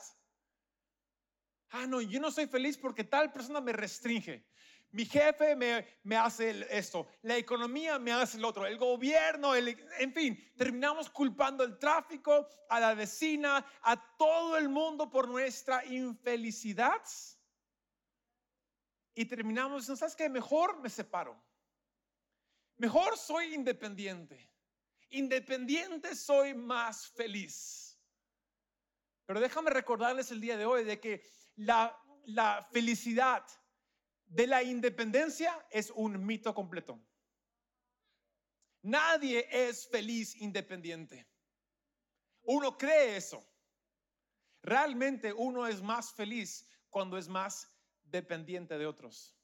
Ah, 1.69 1.85
no, 1.85 2.01
yo 2.01 2.19
no 2.19 2.31
soy 2.31 2.47
feliz 2.47 2.77
porque 2.77 3.03
tal 3.03 3.31
persona 3.31 3.61
me 3.61 3.73
restringe. 3.73 4.45
Mi 4.91 5.05
jefe 5.05 5.55
me, 5.55 6.17
hace 6.17 6.67
esto, 6.69 7.07
la 7.21 7.37
economía 7.37 7.97
me 7.97 8.11
hace 8.11 8.37
el 8.37 8.43
otro, 8.43 8.65
el 8.65 8.77
gobierno, 8.77 9.55
en 9.55 10.13
fin, 10.13 10.51
terminamos 10.57 11.09
culpando 11.09 11.63
el 11.63 11.77
tráfico, 11.77 12.45
a 12.67 12.77
la 12.77 12.93
vecina, 12.93 13.65
a 13.83 14.17
todo 14.17 14.57
el 14.57 14.67
mundo 14.67 15.09
por 15.09 15.29
nuestra 15.29 15.85
infelicidad. 15.85 17.01
Y 19.13 19.25
terminamos 19.25 19.85
¿sabes 19.85 20.13
qué? 20.13 20.27
Mejor 20.27 20.81
me 20.81 20.89
separo 20.89 21.41
Mejor 22.81 23.15
soy 23.15 23.53
independiente. 23.53 24.49
Independiente 25.11 26.15
soy 26.15 26.55
más 26.55 27.09
feliz. 27.09 27.95
Pero 29.27 29.39
déjame 29.39 29.69
recordarles 29.69 30.31
el 30.31 30.41
día 30.41 30.57
de 30.57 30.65
hoy 30.65 30.83
de 30.83 30.99
que 30.99 31.23
la, 31.57 31.95
felicidad 32.71 33.45
de 34.25 34.47
la 34.47 34.63
independencia 34.63 35.63
es 35.69 35.91
un 35.91 36.25
mito 36.25 36.55
completo. 36.55 36.99
Nadie 38.81 39.47
es 39.51 39.87
feliz 39.87 40.35
independiente. 40.37 41.27
Uno 42.41 42.79
cree 42.79 43.15
eso. 43.15 43.47
Realmente 44.63 45.31
uno 45.31 45.67
es 45.67 45.83
más 45.83 46.11
feliz 46.15 46.67
cuando 46.89 47.19
es 47.19 47.27
más 47.27 47.69
dependiente 48.05 48.75
de 48.79 48.87
otros. 48.87 49.37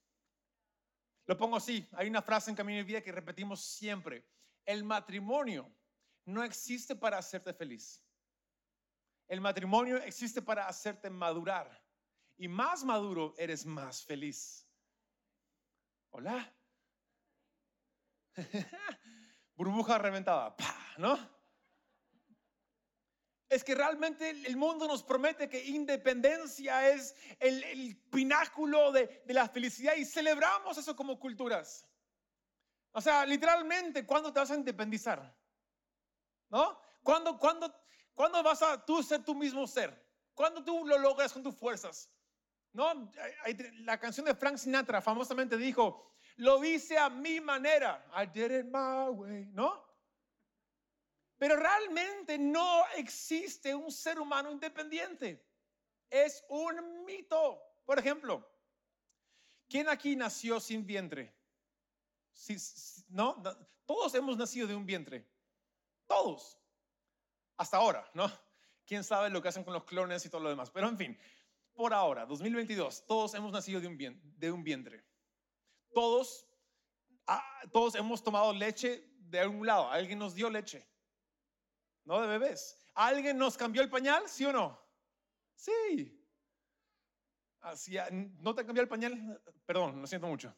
Lo 1.27 1.37
pongo 1.37 1.57
así, 1.57 1.85
hay 1.91 2.07
una 2.07 2.21
frase 2.21 2.49
en 2.49 2.55
Camino 2.55 2.77
de 2.77 2.85
Vida 2.85 3.01
que 3.01 3.11
repetimos 3.11 3.61
siempre. 3.61 4.25
El 4.65 4.85
matrimonio 4.85 5.69
no 6.25 6.41
existe 6.41 6.95
para 6.95 7.17
hacerte 7.17 7.53
feliz. 7.53 8.01
El 9.27 9.41
matrimonio 9.41 9.97
existe 9.97 10.41
para 10.41 10.67
hacerte 10.67 11.09
madurar. 11.09 11.83
Y 12.37 12.47
más 12.47 12.83
maduro 12.85 13.35
eres 13.37 13.65
más 13.65 14.03
feliz. 14.03 14.65
Hola. 16.11 16.53
Burbuja 19.55 19.97
reventada, 19.97 20.55
¿no? 20.97 21.36
Es 23.49 23.63
que 23.63 23.75
realmente 23.75 24.29
el 24.29 24.57
mundo 24.57 24.87
nos 24.87 25.03
promete 25.03 25.47
que 25.47 25.63
independencia 25.65 26.89
es 26.89 27.15
el, 27.39 27.97
pináculo 28.11 28.91
de, 28.91 29.23
la 29.27 29.47
felicidad 29.47 29.95
y 29.95 30.05
celebramos 30.05 30.77
eso 30.77 30.95
como 30.95 31.19
culturas. 31.19 31.87
O 32.91 33.01
sea, 33.01 33.25
literalmente, 33.25 34.05
¿cuándo 34.05 34.33
te 34.33 34.39
vas 34.39 34.51
a 34.51 34.55
independizar? 34.55 35.35
¿No? 36.49 36.79
¿Cuándo, 37.03 37.37
cuándo, 37.37 37.73
¿Cuándo 38.13 38.41
vas 38.41 38.63
a 38.63 38.83
tú 38.83 39.03
ser 39.03 39.23
tu 39.23 39.35
mismo 39.35 39.67
ser? 39.67 39.95
¿Cuándo 40.33 40.63
tú 40.63 40.85
lo 40.85 40.97
logras 40.97 41.31
con 41.31 41.43
tus 41.43 41.55
fuerzas? 41.55 42.09
¿No? 42.73 43.11
La 43.81 43.99
canción 43.99 44.25
de 44.25 44.35
Frank 44.35 44.57
Sinatra 44.57 45.01
famosamente 45.01 45.55
dijo, 45.55 46.15
lo 46.37 46.63
hice 46.65 46.97
a 46.97 47.09
mi 47.09 47.39
manera. 47.39 48.03
I 48.15 48.25
did 48.25 48.51
it 48.51 48.65
my 48.65 49.09
way, 49.09 49.45
¿no? 49.53 49.86
Pero 51.37 51.55
realmente 51.55 52.37
no 52.37 52.83
existe 52.95 53.75
un 53.75 53.91
ser 53.91 54.19
humano 54.19 54.51
independiente. 54.51 55.45
Es 56.09 56.43
un 56.49 57.05
mito. 57.05 57.61
Por 57.85 57.99
ejemplo, 57.99 58.47
¿quién 59.69 59.87
aquí 59.87 60.15
nació 60.15 60.59
sin 60.59 60.85
vientre? 60.85 61.35
¿No? 63.09 63.41
Todos 63.85 64.15
hemos 64.15 64.37
nacido 64.37 64.67
de 64.67 64.75
un 64.75 64.85
vientre. 64.85 65.27
Todos. 66.07 66.59
Hasta 67.57 67.77
ahora, 67.77 68.09
¿no? 68.13 68.31
¿Quién 68.85 69.03
sabe 69.03 69.29
lo 69.29 69.41
que 69.41 69.49
hacen 69.49 69.63
con 69.63 69.73
los 69.73 69.83
clones 69.83 70.25
y 70.25 70.29
todo 70.29 70.41
lo 70.41 70.49
demás? 70.49 70.71
Pero 70.71 70.87
en 70.87 70.97
fin, 70.97 71.19
por 71.73 71.93
ahora, 71.93 72.25
2022, 72.25 73.05
todos 73.05 73.33
hemos 73.35 73.51
nacido 73.51 73.79
de 73.79 73.87
un, 73.87 73.97
de 74.37 74.51
un 74.51 74.63
vientre. 74.63 75.03
Todos, 75.93 76.47
ah, 77.27 77.61
todos 77.71 77.95
hemos 77.95 78.23
tomado 78.23 78.53
leche 78.53 79.03
de 79.19 79.39
algún 79.39 79.67
lado. 79.67 79.89
Alguien 79.89 80.17
nos 80.17 80.33
dio 80.33 80.49
leche 80.49 80.87
no 82.07 82.21
de 82.21 82.27
bebés. 82.27 82.79
¿Alguien 82.95 83.37
nos 83.37 83.57
cambió 83.57 83.81
el 83.81 83.89
pañal? 83.89 84.23
¿Sí 84.27 84.45
o 84.45 84.53
no? 84.53 84.79
Sí. 85.55 86.25
Así, 87.59 87.97
¿No 88.39 88.55
te 88.55 88.65
cambió 88.65 88.81
el 88.81 88.87
pañal? 88.87 89.41
Perdón, 89.65 90.01
lo 90.01 90.07
siento 90.07 90.25
mucho. 90.25 90.55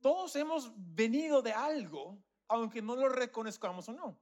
Todos 0.00 0.34
hemos 0.34 0.72
venido 0.74 1.42
de 1.42 1.52
algo, 1.52 2.18
aunque 2.48 2.82
no 2.82 2.96
lo 2.96 3.08
reconozcamos 3.08 3.88
o 3.88 3.92
no. 3.92 4.20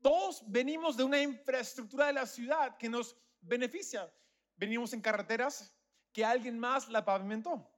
Todos 0.00 0.44
venimos 0.46 0.96
de 0.96 1.02
una 1.02 1.20
infraestructura 1.20 2.06
de 2.06 2.12
la 2.12 2.26
ciudad 2.26 2.76
que 2.76 2.88
nos 2.88 3.16
beneficia. 3.40 4.10
Venimos 4.54 4.92
en 4.92 5.00
carreteras 5.00 5.76
que 6.12 6.24
alguien 6.24 6.58
más 6.60 6.88
la 6.88 7.04
pavimentó. 7.04 7.68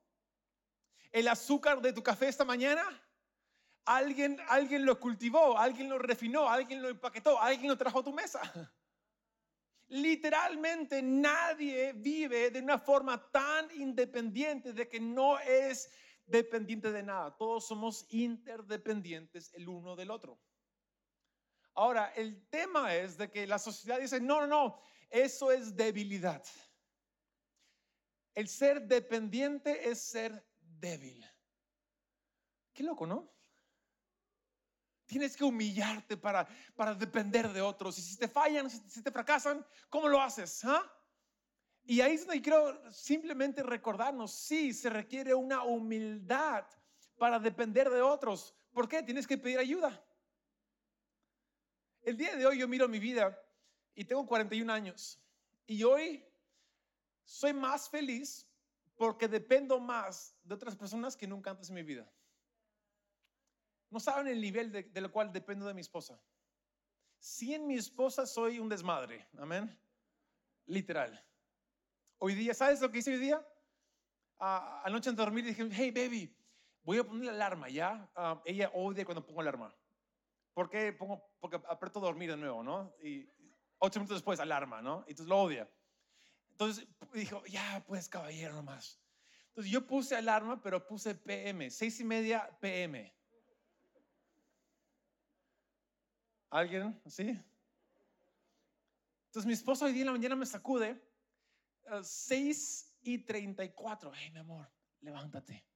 El 1.11 1.27
azúcar 1.27 1.81
de 1.81 1.93
tu 1.95 2.03
café 2.03 2.29
esta 2.29 2.45
mañana 2.45 2.85
Alguien, 3.87 4.39
alguien 4.49 4.87
lo 4.87 4.99
cultivó, 4.99 5.59
alguien 5.59 5.89
lo 5.91 5.99
refinó, 5.99 6.49
alguien 6.49 6.81
lo 6.81 6.89
empaquetó, 6.89 7.39
alguien 7.41 7.69
lo 7.69 7.77
trajo 7.77 7.99
a 8.01 8.05
tu 8.05 8.13
mesa. 8.13 8.41
Literalmente 9.89 11.03
nadie 11.03 11.93
vive 11.93 12.51
de 12.51 12.61
una 12.61 12.79
forma 12.79 13.31
tan 13.31 13.71
independiente 13.73 14.73
de 14.73 14.89
que 14.89 14.99
no 14.99 15.39
es 15.39 15.91
dependiente 16.25 16.91
de 16.91 17.03
nada. 17.03 17.37
Todos 17.37 17.67
somos 17.67 18.07
interdependientes 18.09 19.53
el 19.53 19.69
uno 19.69 19.95
del 19.95 20.11
otro. 20.11 20.41
Ahora, 21.75 22.13
el 22.15 22.49
tema 22.49 22.95
es 22.95 23.19
de 23.19 23.31
que 23.31 23.47
la 23.47 23.59
sociedad 23.59 24.01
dice, 24.01 24.21
no, 24.21 24.41
no, 24.41 24.47
no, 24.47 24.81
eso 25.11 25.51
es 25.51 25.77
debilidad. 25.77 26.43
El 28.35 28.49
ser 28.49 28.83
dependiente 28.83 29.89
es 29.89 30.01
ser 30.01 30.47
débil. 30.61 31.25
Qué 32.73 32.83
loco, 32.83 33.07
¿no? 33.07 33.34
Tienes 35.07 35.37
que 35.37 35.45
humillarte 35.45 36.17
para, 36.17 36.47
para 36.75 36.95
depender 36.95 37.53
de 37.53 37.61
otros. 37.61 37.99
Y 37.99 38.03
si 38.03 38.17
te 38.17 38.29
fallan, 38.29 38.71
si 38.71 39.03
te 39.03 39.11
fracasan, 39.11 39.65
¿cómo 39.89 40.09
lo 40.09 40.21
haces? 40.21 40.65
Ah? 40.65 40.83
Y 41.87 42.01
ahí 42.01 42.15
es 42.15 42.27
donde 42.27 42.41
quiero 42.41 42.93
simplemente 42.93 43.63
recordarnos, 43.63 44.33
sí, 44.33 44.73
se 44.73 44.89
requiere 44.89 45.35
una 45.35 45.63
humildad 45.65 46.65
para 47.19 47.39
depender 47.39 47.91
de 47.91 48.01
otros. 48.01 48.55
¿Por 48.73 48.89
qué? 48.89 49.03
Tienes 49.03 49.27
que 49.27 49.37
pedir 49.37 49.59
ayuda. 49.59 50.03
El 52.03 52.17
día 52.17 52.37
de 52.37 52.47
hoy 52.47 52.59
yo 52.59 52.69
miro 52.69 52.89
mi 52.89 52.99
vida 52.99 53.39
y 53.95 54.05
tengo 54.05 54.27
41 54.27 54.73
años. 54.73 55.21
Y 55.67 55.83
hoy 55.85 56.25
soy 57.25 57.53
más 57.53 57.89
feliz 57.89 58.47
porque 58.97 59.29
dependo 59.29 59.79
más 59.79 60.35
de 60.43 60.55
otras 60.55 60.77
personas 60.77 61.17
que 61.17 61.27
nunca 61.27 61.51
antes 61.51 61.69
en 61.69 61.75
mi 61.75 61.83
vida. 61.83 62.11
No 63.91 64.01
saben 64.01 64.27
el 64.29 64.41
nivel 64.41 64.73
de, 64.73 65.01
lo 65.01 65.11
cual 65.13 65.33
dependo 65.33 65.67
de 65.67 65.75
mi 65.75 65.81
esposa. 65.81 66.21
en 67.41 67.67
mi 67.67 67.77
esposa 67.77 68.27
soy 68.27 68.59
un 68.59 68.69
desmadre. 68.69 69.29
Amén. 69.39 69.79
Literal. 70.67 71.25
Hoy 72.19 72.35
día, 72.35 72.55
¿sabes 72.55 72.81
lo 72.81 72.91
que 72.91 72.99
hice 72.99 73.13
hoy 73.13 73.19
día? 73.19 73.47
Ah, 74.39 74.83
anoche 74.85 75.11
antes 75.11 75.19
de 75.19 75.25
dormir 75.25 75.45
dije, 75.45 75.69
hey 75.71 75.91
baby, 75.91 76.37
voy 76.83 76.99
a 76.99 77.05
poner 77.05 77.27
la 77.27 77.33
alarma, 77.33 77.69
¿ya? 77.69 78.11
Ah, 78.15 78.43
ella 78.45 78.71
odia 78.75 79.05
cuando 79.05 79.25
pongo 79.25 79.43
la 79.43 79.51
alarma. 79.51 79.75
¿Por 80.55 80.71
qué 80.71 80.93
pongo? 80.93 81.23
Porque 81.41 81.61
aprieto 81.69 82.01
dormir 82.01 82.31
de 82.31 82.37
nuevo, 82.37 82.63
¿no? 82.63 82.95
Y 83.03 83.29
ocho 83.79 83.99
minutos 84.01 84.19
después, 84.19 84.41
alarma, 84.41 84.81
¿no? 84.81 85.05
Y 85.07 85.11
entonces 85.11 85.29
lo 85.29 85.43
odia. 85.43 85.71
Entonces 86.53 86.87
dijo, 87.13 87.45
ya, 87.47 87.83
pues 87.87 88.09
caballero 88.09 88.55
nomás. 88.55 89.01
Entonces 89.49 89.73
yo 89.73 89.87
puse 89.87 90.17
alarma, 90.17 90.61
pero 90.61 90.87
puse 90.87 91.15
PM, 91.15 91.71
seis 91.71 91.99
y 92.01 92.05
media 92.05 92.49
PM. 92.61 93.13
¿Alguien? 96.55 97.03
¿Sí? 97.07 97.37
Entonces 99.27 99.45
mi 99.45 99.55
esposo 99.55 99.87
hoy 99.87 99.93
día 99.93 100.03
en 100.03 100.07
la 100.07 100.13
mañana 100.13 100.37
me 100.37 100.47
sacude, 100.47 101.05
6 102.01 102.95
eh, 103.03 103.11
y 103.11 103.19
34. 103.19 104.13
Hey, 104.15 104.31
mi 104.31 104.39
amor, 104.39 104.71
levántate. 105.01 105.67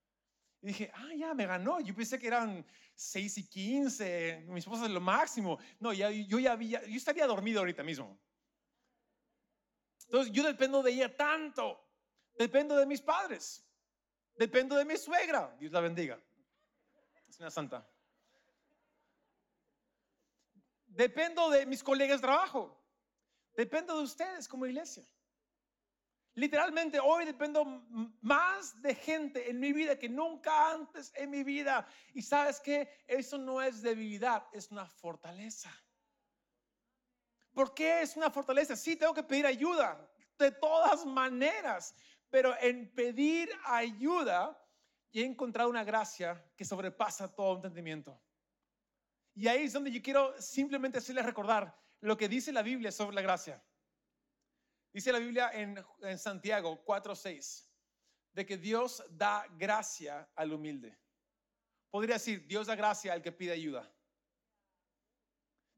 Y 0.63 0.69
dije, 0.69 0.93
ah, 0.95 1.13
ya 1.17 1.35
me 1.35 1.47
ganó. 1.47 1.81
Yo 1.81 1.97
pensé 1.97 2.17
que 2.17 2.29
eran 2.29 2.65
6 2.95 3.39
y 3.39 3.49
15. 3.49 4.45
Mi 4.47 4.61
esposa 4.61 4.85
es 4.85 4.93
lo 4.93 5.01
máximo. 5.01 5.59
No, 5.81 5.93
ya, 5.93 6.13
yo 6.13 6.39
ya 6.39 6.53
había, 6.53 6.81
yo 6.87 6.97
estaría 6.97 7.27
dormido 7.27 7.59
ahorita 7.59 7.83
mismo. 7.83 8.17
Entonces 10.05 10.33
yo 10.33 10.45
dependo 10.45 10.81
de 10.81 10.93
ella 10.93 11.17
tanto. 11.17 11.77
Dependo 12.39 12.77
de 12.77 12.87
mis 12.87 13.03
padres. 13.03 13.69
Dependo 14.37 14.77
de 14.77 14.85
mi 14.85 14.97
suegra. 14.97 15.57
Dios 15.59 15.73
la 15.73 15.81
bendiga. 15.81 16.23
Es 17.29 17.41
una 17.41 17.51
santa. 17.51 17.85
Dependo 20.99 21.49
de 21.49 21.65
mis 21.65 21.81
colegas 21.81 22.21
de 22.21 22.27
trabajo. 22.27 22.77
Dependo 23.55 23.97
de 23.97 24.03
ustedes 24.03 24.49
como 24.49 24.67
iglesia. 24.67 25.07
Literalmente 26.35 26.99
hoy 26.99 27.25
dependo 27.25 27.65
más 28.21 28.83
de 28.83 28.97
gente 28.97 29.49
en 29.49 29.61
mi 29.61 29.73
vida 29.73 29.97
que 29.97 30.09
nunca 30.09 30.73
antes 30.73 31.13
en 31.15 31.31
mi 31.31 31.45
vida. 31.45 31.87
Y 32.15 32.23
sabes 32.23 32.59
que 32.59 32.89
eso 33.07 33.39
no 33.39 33.63
es 33.63 33.81
debilidad, 33.81 34.45
es 34.53 34.73
una 34.73 34.87
fortaleza. 34.87 35.71
¿Por 37.53 37.75
qué 37.75 38.03
es 38.03 38.17
una 38.17 38.29
fortaleza? 38.29 38.75
Sí, 38.75 38.97
tengo 38.97 39.15
que 39.15 39.23
pedir 39.23 39.47
ayuda 39.47 40.11
de 40.37 40.51
todas 40.51 41.07
maneras, 41.07 41.95
pero 42.29 42.57
en 42.61 42.93
pedir 42.93 43.49
ayuda 43.67 44.61
he 45.13 45.23
encontrado 45.25 45.71
una 45.71 45.85
gracia 45.85 46.45
que 46.57 46.65
sobrepasa 46.65 47.33
todo 47.33 47.55
entendimiento. 47.55 48.21
Y 49.39 49.47
ahí 49.47 49.67
es 49.67 49.73
donde 49.73 49.93
yo 49.93 50.03
quiero 50.03 50.35
simplemente 50.43 50.99
hacerles 50.99 51.25
recordar 51.25 51.73
lo 52.01 52.17
que 52.17 52.29
dice 52.29 52.51
la 52.51 52.61
Biblia 52.61 52.91
sobre 52.91 53.15
la 53.15 53.23
gracia. 53.23 53.63
Dice 54.93 55.13
la 55.13 55.21
Biblia 55.21 55.53
en, 55.53 56.19
Santiago 56.19 56.85
4:6 56.85 57.65
de 58.33 58.45
que 58.45 58.57
Dios 58.57 59.01
da 59.11 59.47
gracia 59.57 60.29
al 60.35 60.53
humilde. 60.53 60.99
podría 61.89 62.17
decir, 62.17 62.49
Dios 62.49 62.67
da 62.67 62.75
gracia 62.75 63.13
al 63.13 63.23
que 63.23 63.31
pide 63.31 63.53
ayuda. 63.53 63.89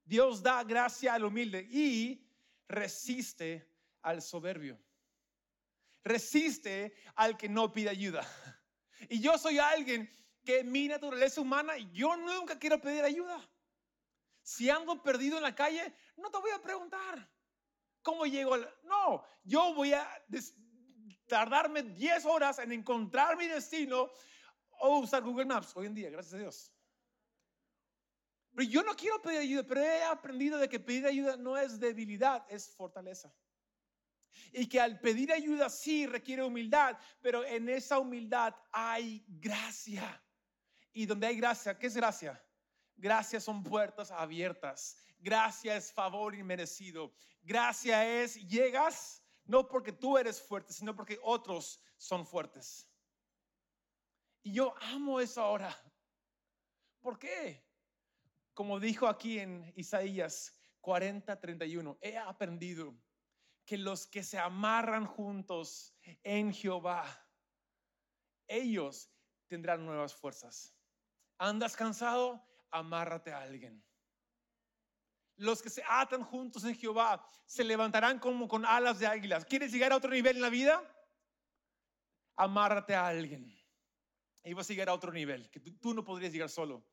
Dios 0.07 0.43
da 0.43 0.65
gracia 0.65 1.13
al 1.13 1.27
humilde 1.27 1.61
y 1.71 2.27
resiste 2.67 3.69
al 4.01 4.23
soberbio. 4.23 4.81
Resiste 6.03 6.95
al 7.15 7.37
que 7.37 7.51
no 7.51 7.71
pide 7.71 7.91
ayuda. 7.91 8.27
Y 9.09 9.21
yo 9.21 9.37
soy 9.39 9.59
alguien 9.59 10.11
mi 10.65 10.89
naturaleza 10.89 11.41
humana, 11.41 11.77
yo 11.93 12.17
nunca 12.17 12.59
quiero 12.59 12.81
pedir 12.81 13.05
ayuda. 13.05 13.49
Si 14.43 14.69
ando 14.71 15.03
perdido 15.03 15.37
en 15.37 15.43
la 15.43 15.55
calle, 15.55 15.95
no 16.17 16.31
te 16.31 16.39
voy 16.39 16.51
a 16.51 16.63
preguntar 16.63 17.31
cómo 18.03 18.27
llego. 18.27 18.55
Al... 18.55 18.69
No, 18.85 19.25
yo 19.45 19.75
voy 19.75 19.93
a 19.93 20.07
tardarme 21.27 21.83
10 21.83 22.25
horas 22.27 22.59
en 22.59 22.73
encontrar 22.73 23.37
mi 23.37 23.47
destino 23.47 24.11
o 24.81 24.99
usar 24.99 25.23
Google 25.23 25.47
Maps 25.47 25.73
hoy 25.77 25.87
en 25.87 25.95
día, 25.95 26.11
gracias 26.11 26.35
a 26.35 26.39
Dios. 26.39 26.73
Pero 28.55 28.69
yo 28.69 28.83
no 28.83 28.97
quiero 28.97 29.23
pedir 29.23 29.39
ayuda, 29.39 29.63
pero 29.63 29.81
he 29.81 30.03
aprendido 30.03 30.59
de 30.59 30.69
que 30.69 30.81
pedir 30.81 31.07
ayuda 31.07 31.37
no 31.37 31.57
es 31.57 31.79
debilidad, 31.79 32.45
es 32.49 32.75
fortaleza. 32.75 33.33
Y 34.53 34.69
que 34.69 34.81
al 34.81 34.99
pedir 35.01 35.33
ayuda 35.33 35.69
sí 35.71 36.07
requiere 36.07 36.43
humildad, 36.43 36.99
pero 37.21 37.45
en 37.45 37.69
esa 37.69 37.99
humildad 37.99 38.55
hay 38.73 39.25
gracia. 39.29 40.23
Y 40.93 41.07
donde 41.07 41.27
hay 41.27 41.37
gracia, 41.37 41.79
¿qué 41.79 41.87
es 41.87 41.97
gracia? 41.97 42.43
Gracia 42.97 43.41
son 43.41 43.63
puertas 43.63 44.11
abiertas. 44.11 44.97
Gracia 45.19 45.77
es 45.77 45.93
favor 45.93 46.35
inmerecido. 46.35 47.13
Gracia 47.43 48.23
es 48.23 48.37
llegas 48.49 49.23
no 49.45 49.67
porque 49.67 49.93
tú 49.93 50.17
eres 50.17 50.41
fuerte, 50.41 50.73
sino 50.73 50.95
porque 50.95 51.19
otros 51.23 51.83
son 51.97 52.27
fuertes. 52.27 52.89
Y 54.43 54.53
yo 54.53 54.75
amo 54.81 55.21
esa 55.21 55.45
hora. 55.47 55.77
¿Por 57.01 57.19
qué? 57.19 57.67
Como 58.55 58.79
dijo 58.79 59.07
aquí 59.07 59.39
en 59.39 59.73
Isaías 59.75 60.57
40, 60.81 61.41
31, 61.41 61.99
he 62.01 62.17
aprendido 62.17 62.95
que 63.65 63.77
los 63.77 64.07
que 64.07 64.23
se 64.23 64.39
amarran 64.39 65.07
juntos 65.07 65.95
en 66.23 66.53
Jehová, 66.53 67.05
ellos 68.47 69.11
tendrán 69.47 69.85
nuevas 69.85 70.15
fuerzas. 70.15 70.75
¿Andas 71.41 71.75
cansado? 71.75 72.47
Amárrate 72.71 73.33
a 73.33 73.41
alguien. 73.41 73.83
Los 75.37 75.63
que 75.63 75.71
se 75.71 75.83
atan 75.89 76.23
juntos 76.23 76.65
en 76.65 76.77
Jehová 76.77 77.25
se 77.47 77.65
levantarán 77.65 78.19
como 78.19 78.47
con 78.47 78.67
alas 78.67 78.99
de 78.99 79.07
águilas. 79.07 79.47
¿Quieres 79.47 79.73
llegar 79.73 79.91
a 79.91 79.97
otro 79.97 80.11
nivel 80.11 80.37
en 80.37 80.43
la 80.43 80.51
vida? 80.51 80.83
Amárrate 82.37 82.95
a 82.95 83.07
alguien. 83.07 83.59
Y 84.45 84.53
vas 84.53 84.69
a 84.69 84.75
llegar 84.75 84.91
a 84.91 84.95
otro 84.95 85.13
nivel 85.13 85.51
que 85.51 85.61
tú, 85.61 85.95
no 85.95 86.05
podrías 86.05 86.31
llegar 86.31 86.51
solo. 86.51 86.87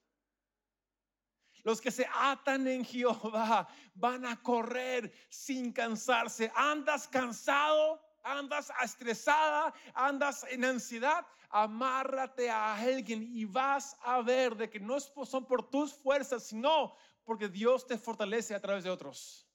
Los 1.64 1.82
que 1.82 1.92
se 1.92 2.08
atan 2.14 2.68
en 2.68 2.86
Jehová 2.86 3.68
van 3.96 4.26
a 4.26 4.42
correr 4.42 5.12
sin 5.28 5.74
cansarse. 5.74 6.50
Andas 6.56 7.06
cansado, 7.10 8.02
andas 8.32 8.72
estresada, 8.84 9.74
andas 9.94 10.46
en 10.50 10.66
ansiedad. 10.66 11.26
Amárrate 11.50 12.50
a 12.50 12.76
alguien 12.76 13.24
y 13.24 13.46
vas 13.46 13.98
a 14.02 14.22
ver 14.22 14.56
de 14.56 14.70
que 14.70 14.80
no 14.80 15.00
son 15.00 15.46
por 15.46 15.70
tus 15.70 15.94
fuerzas, 15.94 16.44
sino 16.44 16.96
porque 17.24 17.48
Dios 17.48 17.86
te 17.88 17.98
fortalece 17.98 18.54
a 18.54 18.62
través 18.62 18.84
de 18.84 18.90
otros. 18.90 19.48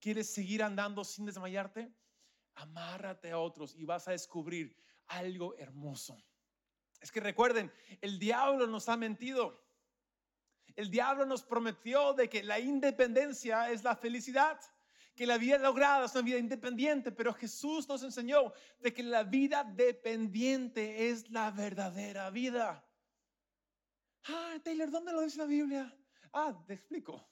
¿Quieres 0.00 0.32
seguir 0.32 0.62
andando 0.62 1.04
sin 1.04 1.26
desmayarte? 1.26 1.92
Amárrate 2.54 3.30
a 3.30 3.38
otros 3.38 3.74
y 3.74 3.84
vas 3.84 4.08
a 4.08 4.12
descubrir 4.12 4.76
algo 5.06 5.54
hermoso. 5.56 6.22
Es 7.00 7.10
que 7.10 7.20
recuerden, 7.20 7.72
el 8.00 8.18
diablo 8.18 8.66
nos 8.66 8.88
ha 8.88 8.96
mentido. 8.96 9.60
El 10.74 10.90
diablo 10.90 11.26
nos 11.26 11.42
prometió 11.42 12.14
de 12.14 12.28
que 12.28 12.42
la 12.42 12.58
independencia 12.58 13.70
es 13.70 13.84
la 13.84 13.94
felicidad, 13.96 14.60
que 15.22 15.26
la 15.28 15.38
vida 15.38 15.56
lograda 15.56 16.06
es 16.06 16.12
una 16.16 16.22
vida 16.22 16.38
independiente, 16.38 17.12
pero 17.12 17.32
Jesús 17.32 17.88
nos 17.88 18.02
enseñó 18.02 18.52
de 18.80 18.92
que 18.92 19.04
la 19.04 19.22
vida 19.22 19.62
dependiente 19.62 21.10
es 21.10 21.30
la 21.30 21.52
verdadera 21.52 22.28
vida. 22.30 22.84
Ah, 24.24 24.56
Taylor, 24.64 24.90
¿dónde 24.90 25.12
lo 25.12 25.20
dice 25.20 25.38
la 25.38 25.44
Biblia? 25.44 25.96
Ah, 26.32 26.60
te 26.66 26.74
explico. 26.74 27.24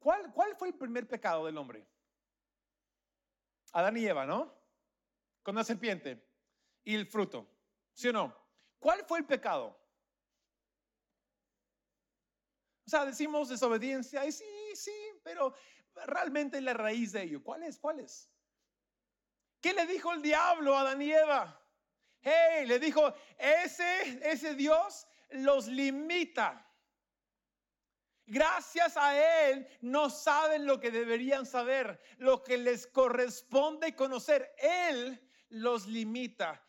¿Cuál, 0.00 0.32
¿Cuál 0.32 0.56
fue 0.56 0.66
el 0.66 0.74
primer 0.74 1.06
pecado 1.06 1.46
del 1.46 1.56
hombre? 1.58 1.86
Adán 3.70 3.96
y 3.98 4.04
Eva, 4.04 4.26
¿no? 4.26 4.52
Con 5.44 5.54
la 5.54 5.62
serpiente 5.62 6.28
y 6.82 6.96
el 6.96 7.06
fruto. 7.06 7.48
¿Sí 7.92 8.08
o 8.08 8.12
no? 8.12 8.36
¿Cuál 8.80 9.04
fue 9.06 9.20
el 9.20 9.26
pecado? 9.26 9.80
O 12.84 12.90
sea, 12.90 13.04
decimos 13.04 13.48
desobediencia, 13.48 14.24
y 14.26 14.32
sí, 14.32 14.44
sí, 14.74 14.94
pero 15.24 15.54
realmente 16.06 16.60
la 16.60 16.74
raíz 16.74 17.12
de 17.12 17.22
ello, 17.22 17.42
¿cuál 17.42 17.62
es? 17.62 17.78
¿Cuál 17.78 18.00
es? 18.00 18.30
¿Qué 19.60 19.72
le 19.72 19.86
dijo 19.86 20.12
el 20.12 20.22
diablo 20.22 20.76
a 20.76 20.82
Adán 20.82 21.02
y 21.02 21.12
Eva? 21.12 21.62
Hey, 22.20 22.66
le 22.66 22.78
dijo, 22.78 23.14
ese, 23.38 24.20
ese 24.30 24.54
Dios 24.54 25.06
los 25.30 25.68
limita. 25.68 26.62
Gracias 28.26 28.96
a 28.96 29.48
Él 29.48 29.66
no 29.80 30.10
saben 30.10 30.66
lo 30.66 30.80
que 30.80 30.90
deberían 30.90 31.46
saber, 31.46 32.00
lo 32.18 32.42
que 32.42 32.58
les 32.58 32.86
corresponde 32.86 33.94
conocer. 33.94 34.54
Él 34.58 35.20
los 35.48 35.86
limita. 35.86 36.62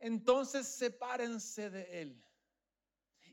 Entonces 0.00 0.66
sepárense 0.66 1.68
de 1.70 2.02
Él 2.02 2.28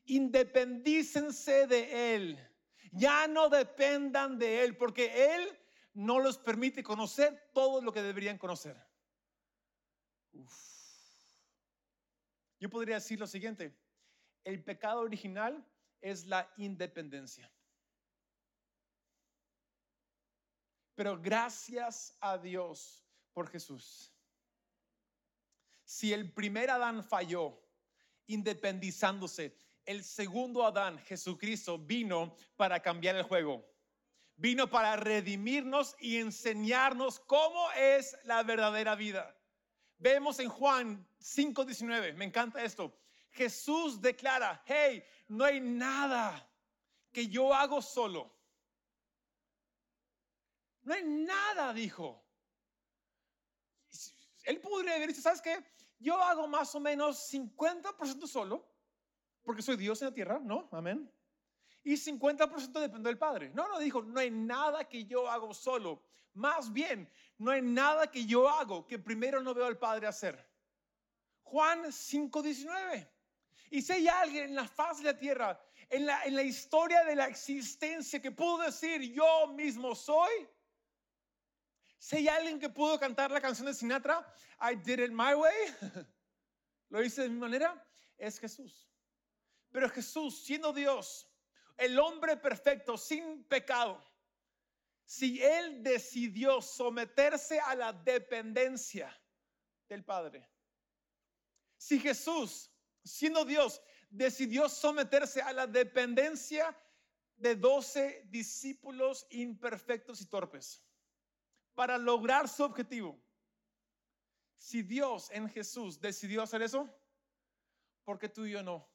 independícense 0.05 1.67
de 1.67 2.15
Él. 2.15 2.49
Ya 2.95 3.27
no 3.27 3.49
dependan 3.49 4.39
de 4.39 4.63
Él, 4.63 4.77
porque 4.77 5.35
Él 5.35 5.59
no 5.93 6.19
los 6.19 6.37
permite 6.37 6.81
conocer 6.81 7.51
todo 7.53 7.81
lo 7.81 7.91
que 7.91 8.01
deberían 8.01 8.37
conocer. 8.37 8.81
Yo 12.57 12.69
podría 12.69 12.95
decir 12.95 13.19
lo 13.19 13.27
siguiente, 13.27 13.77
el 14.45 14.63
pecado 14.63 15.01
original 15.01 15.65
es 15.99 16.25
la 16.25 16.49
independencia. 16.55 17.51
Pero 20.95 21.21
gracias 21.21 22.17
a 22.21 22.37
Dios 22.37 23.05
por 23.33 23.49
Jesús. 23.49 24.13
Si 25.83 26.13
el 26.13 26.31
primer 26.31 26.69
Adán 26.69 27.03
falló, 27.03 27.61
independizándose, 28.27 29.57
el 29.85 30.03
segundo 30.03 30.65
Adán, 30.65 30.99
Jesucristo, 30.99 31.77
vino 31.77 32.35
para 32.55 32.81
cambiar 32.81 33.15
el 33.15 33.23
juego. 33.23 33.65
Vino 34.35 34.69
para 34.69 34.95
redimirnos 34.95 35.95
y 35.99 36.17
enseñarnos 36.17 37.19
cómo 37.19 37.71
es 37.71 38.17
la 38.23 38.43
verdadera 38.43 38.95
vida. 38.95 39.35
Vemos 39.97 40.39
en 40.39 40.49
Juan 40.49 41.07
5:19, 41.19 42.13
me 42.15 42.25
encanta 42.25 42.63
esto. 42.63 42.99
Jesús 43.31 44.01
declara, 44.01 44.61
hey, 44.65 45.03
no 45.27 45.45
hay 45.45 45.59
nada 45.59 46.49
que 47.11 47.27
yo 47.27 47.53
hago 47.53 47.81
solo. 47.81 48.33
No 50.83 50.93
hay 50.93 51.03
nada, 51.03 51.73
dijo. 51.73 52.23
Él 54.43 54.59
podría 54.59 54.95
haber 54.95 55.09
dicho, 55.09 55.21
¿sabes 55.21 55.41
qué? 55.41 55.63
Yo 55.97 56.21
hago 56.21 56.47
más 56.47 56.75
o 56.75 56.79
menos 56.79 57.33
50% 57.33 58.27
solo 58.27 58.74
porque 59.45 59.61
soy 59.61 59.77
Dios 59.77 60.01
en 60.01 60.09
la 60.09 60.13
tierra, 60.13 60.39
¿no? 60.43 60.67
Amén. 60.71 61.09
Y 61.83 61.93
50% 61.93 62.79
depende 62.79 63.09
del 63.09 63.17
Padre. 63.17 63.51
No, 63.53 63.67
no, 63.67 63.79
dijo, 63.79 64.01
no 64.01 64.19
hay 64.19 64.31
nada 64.31 64.89
que 64.89 65.05
yo 65.05 65.29
hago 65.29 65.53
solo. 65.53 66.03
Más 66.33 66.73
bien, 66.73 67.09
no 67.37 67.51
hay 67.51 67.61
nada 67.61 68.09
que 68.09 68.25
yo 68.25 68.49
hago 68.49 68.87
que 68.87 68.97
primero 68.97 69.41
no 69.41 69.53
veo 69.53 69.65
al 69.65 69.77
Padre 69.77 70.07
hacer. 70.07 70.49
Juan 71.43 71.83
5:19. 71.85 73.07
Y 73.69 73.81
si 73.81 73.93
hay 73.93 74.07
alguien 74.07 74.45
en 74.45 74.55
la 74.55 74.67
faz 74.67 74.97
de 74.97 75.05
la 75.05 75.17
tierra, 75.17 75.59
en 75.89 76.05
la, 76.05 76.23
en 76.23 76.35
la 76.35 76.43
historia 76.43 77.03
de 77.03 77.15
la 77.15 77.27
existencia 77.27 78.21
que 78.21 78.31
pudo 78.31 78.59
decir, 78.59 79.01
yo 79.13 79.47
mismo 79.53 79.95
soy, 79.95 80.47
si 81.99 82.17
hay 82.17 82.27
alguien 82.27 82.59
que 82.59 82.69
pudo 82.69 82.99
cantar 82.99 83.31
la 83.31 83.41
canción 83.41 83.67
de 83.67 83.73
Sinatra, 83.73 84.25
I 84.61 84.75
did 84.75 84.99
it 84.99 85.11
my 85.11 85.33
way, 85.33 85.55
lo 86.89 87.03
hice 87.03 87.23
de 87.23 87.29
mi 87.29 87.39
manera, 87.39 87.83
es 88.17 88.39
Jesús. 88.39 88.87
Pero 89.75 89.89
Jesús, 89.89 90.41
siendo 90.41 90.71
Dios, 90.71 91.27
el 91.75 91.99
hombre 91.99 92.37
perfecto, 92.37 92.97
sin 92.97 93.43
pecado, 93.43 94.01
si 95.03 95.43
Él 95.43 95.83
decidió 95.83 96.61
someterse 96.61 97.59
a 97.59 97.75
la 97.75 97.91
dependencia 97.91 99.13
del 99.89 100.05
Padre, 100.05 100.49
si 101.75 101.99
Jesús, 101.99 102.71
siendo 103.03 103.43
Dios, 103.43 103.81
decidió 104.09 104.69
someterse 104.69 105.41
a 105.41 105.51
la 105.51 105.67
dependencia 105.67 106.73
de 107.35 107.57
doce 107.57 108.23
discípulos 108.29 109.27
imperfectos 109.29 110.21
y 110.21 110.27
torpes 110.27 110.81
para 111.73 111.97
lograr 111.97 112.47
su 112.47 112.63
objetivo, 112.63 113.21
si 114.55 114.83
Dios 114.83 115.29
en 115.31 115.49
Jesús 115.49 115.99
decidió 115.99 116.43
hacer 116.43 116.61
eso, 116.61 116.89
porque 118.05 118.29
tú 118.29 118.45
y 118.45 118.51
yo 118.51 118.63
no? 118.63 118.94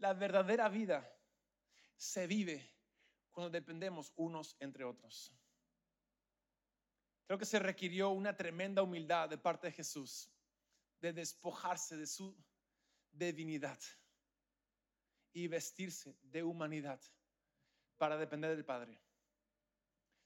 La 0.00 0.14
verdadera 0.14 0.68
vida 0.68 1.08
se 1.96 2.26
vive 2.26 2.68
cuando 3.30 3.50
dependemos 3.50 4.12
unos 4.16 4.56
entre 4.58 4.84
otros. 4.84 5.32
Creo 7.26 7.38
que 7.38 7.44
se 7.44 7.58
requirió 7.58 8.10
una 8.10 8.36
tremenda 8.36 8.82
humildad 8.82 9.28
de 9.28 9.38
parte 9.38 9.68
de 9.68 9.72
Jesús 9.72 10.28
de 11.00 11.12
despojarse 11.12 11.96
de 11.96 12.06
su 12.06 12.36
divinidad 13.10 13.78
y 15.32 15.48
vestirse 15.48 16.16
de 16.22 16.42
humanidad 16.42 17.00
para 17.96 18.16
depender 18.16 18.50
del 18.56 18.64
Padre. 18.64 18.98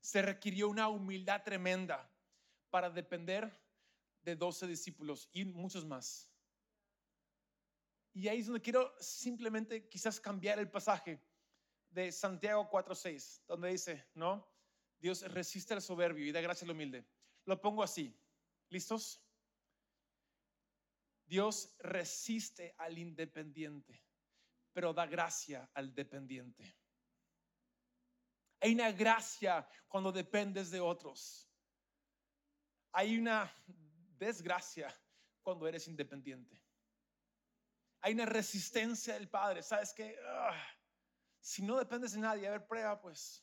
Se 0.01 0.23
requirió 0.23 0.69
una 0.69 0.89
humildad 0.89 1.43
tremenda 1.43 2.11
para 2.71 2.91
depender 2.91 3.53
de 4.23 4.37
doce 4.37 4.67
discípulos 4.67 5.29
y 5.33 5.45
muchos 5.45 5.85
más. 5.85 6.31
Y 8.15 8.29
ahí 8.29 8.39
es 8.39 8.47
donde 8.47 8.63
quiero 8.63 8.95
simplemente 9.01 9.89
quizás 9.89 10.21
cambiar 10.21 10.61
el 10.61 10.71
pasaje 10.71 11.21
de 11.91 12.13
Santiago 12.13 12.71
4:6, 12.71 13.43
donde 13.47 13.71
dice, 13.71 14.09
¿no? 14.15 14.49
Dios 15.01 15.23
resiste 15.33 15.75
al 15.75 15.83
soberbio 15.83 16.25
y 16.25 16.33
da 16.33 16.41
gracia 16.41 16.65
al 16.65 16.71
humilde. 16.71 17.05
Lo 17.45 17.61
pongo 17.61 17.83
así. 17.83 18.17
¿Listos? 18.71 19.21
Dios 21.27 21.75
resiste 21.81 22.75
al 22.79 22.97
independiente, 22.99 24.03
pero 24.73 24.95
da 24.95 25.07
gracia 25.07 25.69
al 25.75 25.93
dependiente. 25.93 26.77
Hay 28.61 28.75
una 28.75 28.93
gracia 28.93 29.69
cuando 29.89 30.13
dependes 30.13 30.71
de 30.71 30.81
otros. 30.81 31.51
Hay 32.93 33.19
una 33.19 33.53
desgracia 34.17 34.95
cuando 35.43 35.67
eres 35.67 35.89
independiente. 35.89 36.64
Hay 38.05 38.13
una 38.13 38.27
resistencia 38.27 39.15
del 39.15 39.31
Padre. 39.31 39.63
¿Sabes 39.63 39.95
qué? 39.95 40.15
Ah, 40.29 40.63
si 41.41 41.63
no 41.63 41.79
dependes 41.79 42.13
de 42.13 42.21
nadie, 42.21 42.47
a 42.47 42.51
ver, 42.51 42.67
prueba, 42.67 43.01
pues. 43.01 43.43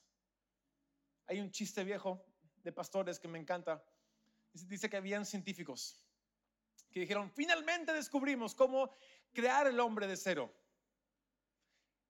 Hay 1.25 1.39
un 1.39 1.49
chiste 1.49 1.83
viejo 1.83 2.23
de 2.57 2.71
pastores 2.71 3.17
que 3.17 3.27
me 3.27 3.39
encanta. 3.39 3.83
Dice 4.53 4.87
que 4.87 4.97
habían 4.97 5.25
científicos 5.25 6.05
que 6.91 6.99
dijeron, 6.99 7.31
finalmente 7.31 7.91
descubrimos 7.91 8.53
cómo 8.53 8.93
crear 9.33 9.65
el 9.65 9.79
hombre 9.79 10.05
de 10.05 10.15
cero. 10.15 10.53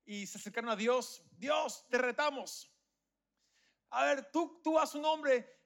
Y 0.04 0.28
se 0.28 0.38
acercaron 0.38 0.72
a 0.72 0.76
Dios, 0.76 1.24
Dios, 1.32 1.88
te 1.88 2.00
retamos. 2.00 2.70
A 3.92 4.04
ver, 4.04 4.30
tú, 4.30 4.60
tú 4.62 4.78
haz 4.78 4.94
un 4.94 5.06
hombre 5.06 5.58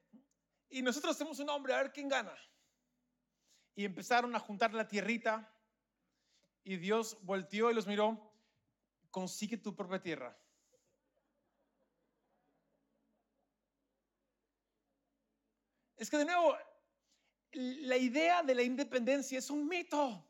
y 0.68 0.82
nosotros 0.82 1.16
hacemos 1.16 1.40
un 1.40 1.48
hombre, 1.48 1.74
a 1.74 1.78
ver 1.78 1.92
quién 1.92 2.08
gana. 2.08 2.36
Y 3.74 3.84
empezaron 3.84 4.36
a 4.36 4.38
juntar 4.38 4.72
la 4.72 4.86
tierrita 4.86 5.52
y 6.66 6.78
Dios 6.78 7.16
volteó 7.22 7.70
y 7.70 7.74
los 7.74 7.86
miró, 7.86 8.18
consigue 9.12 9.56
tu 9.56 9.76
propia 9.76 10.02
tierra. 10.02 10.36
Es 15.96 16.10
que 16.10 16.18
de 16.18 16.24
nuevo, 16.24 16.56
la 17.52 17.96
idea 17.96 18.42
de 18.42 18.56
la 18.56 18.64
independencia 18.64 19.38
es 19.38 19.48
un 19.48 19.68
mito. 19.68 20.26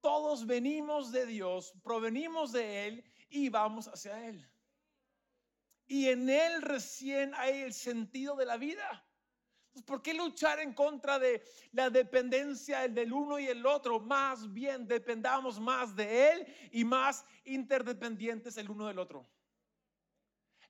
Todos 0.00 0.46
venimos 0.46 1.10
de 1.10 1.26
Dios, 1.26 1.74
provenimos 1.82 2.52
de 2.52 2.86
Él 2.86 3.04
y 3.28 3.48
vamos 3.48 3.88
hacia 3.88 4.28
Él. 4.28 4.48
Y 5.88 6.08
en 6.08 6.30
Él 6.30 6.62
recién 6.62 7.34
hay 7.34 7.62
el 7.62 7.74
sentido 7.74 8.36
de 8.36 8.46
la 8.46 8.56
vida. 8.56 9.07
¿Por 9.82 10.02
qué 10.02 10.14
luchar 10.14 10.60
en 10.60 10.72
contra 10.72 11.18
de 11.18 11.42
la 11.72 11.90
dependencia 11.90 12.88
del 12.88 13.12
uno 13.12 13.38
y 13.38 13.46
el 13.46 13.64
otro? 13.66 14.00
Más 14.00 14.52
bien 14.52 14.86
dependamos 14.86 15.58
más 15.60 15.94
de 15.94 16.32
Él 16.32 16.46
y 16.72 16.84
más 16.84 17.24
interdependientes 17.44 18.56
el 18.56 18.70
uno 18.70 18.86
del 18.86 18.98
otro. 18.98 19.28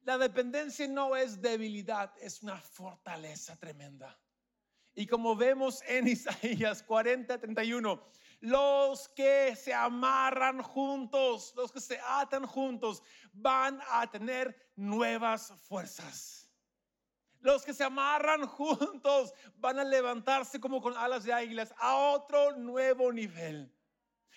La 0.03 0.17
dependencia 0.17 0.89
no 0.89 1.17
es 1.17 1.41
debilidad, 1.41 2.13
es 2.21 2.43
una 2.43 2.61
fortaleza 2.61 3.57
tremenda. 3.57 4.19
Y 4.95 5.07
como 5.07 5.37
vemos 5.37 5.83
en 5.87 6.09
Isaías 6.09 6.83
40, 6.83 7.39
31, 7.39 8.03
los 8.41 9.09
que 9.11 9.55
se 9.57 9.75
amarran 9.75 10.63
juntos, 10.63 11.53
los 11.57 11.71
que 11.73 11.81
se 11.81 12.01
atan 12.01 12.47
juntos, 12.47 13.03
van 13.33 13.81
a 13.91 14.11
tener 14.11 14.73
nuevas 14.77 15.53
fuerzas. 15.61 16.48
Los 17.41 17.65
que 17.65 17.75
se 17.75 17.85
amarran 17.85 18.47
juntos 18.47 19.33
van 19.57 19.79
a 19.79 19.85
levantarse 19.85 20.61
como 20.61 20.81
con 20.81 20.97
alas 20.97 21.25
de 21.25 21.33
águilas 21.33 21.75
a 21.79 21.97
otro 21.97 22.57
nuevo 22.57 23.13
nivel. 23.13 23.73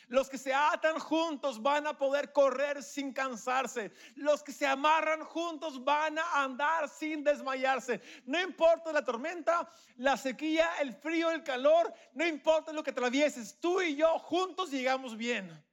Los 0.07 0.29
que 0.29 0.37
se 0.37 0.53
atan 0.53 0.99
juntos 0.99 1.61
van 1.61 1.87
a 1.87 1.97
poder 1.97 2.33
correr 2.33 2.83
sin 2.83 3.13
cansarse. 3.13 3.93
Los 4.15 4.43
que 4.43 4.51
se 4.51 4.67
amarran 4.67 5.23
juntos 5.23 5.81
van 5.85 6.19
a 6.19 6.43
andar 6.43 6.89
sin 6.89 7.23
desmayarse. 7.23 8.01
No 8.25 8.37
importa 8.41 8.91
la 8.91 9.05
tormenta, 9.05 9.71
la 9.95 10.17
sequía, 10.17 10.69
el 10.81 10.93
frío, 10.93 11.31
el 11.31 11.43
calor, 11.43 11.93
no 12.13 12.27
importa 12.27 12.73
lo 12.73 12.83
que 12.83 12.91
atravieses, 12.91 13.57
tú 13.61 13.81
y 13.81 13.95
yo 13.95 14.19
juntos 14.19 14.69
llegamos 14.69 15.15
bien. 15.15 15.63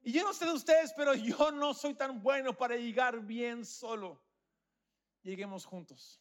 Y 0.00 0.12
yo 0.12 0.24
no 0.24 0.32
sé 0.32 0.46
de 0.46 0.52
ustedes, 0.52 0.94
pero 0.96 1.12
yo 1.12 1.50
no 1.50 1.74
soy 1.74 1.92
tan 1.92 2.22
bueno 2.22 2.56
para 2.56 2.76
llegar 2.76 3.20
bien 3.20 3.62
solo. 3.66 4.22
Lleguemos 5.22 5.64
juntos. 5.64 6.20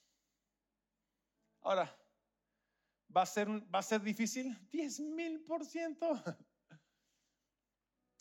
Ahora, 1.61 1.95
¿va 3.15 3.21
a 3.21 3.25
ser, 3.25 3.47
va 3.73 3.79
a 3.79 3.83
ser 3.83 4.01
difícil? 4.01 4.57
10 4.69 4.99
mil 5.01 5.43
por 5.43 5.65
ciento 5.65 6.13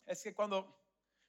es 0.06 0.22
que 0.22 0.34
cuando 0.34 0.80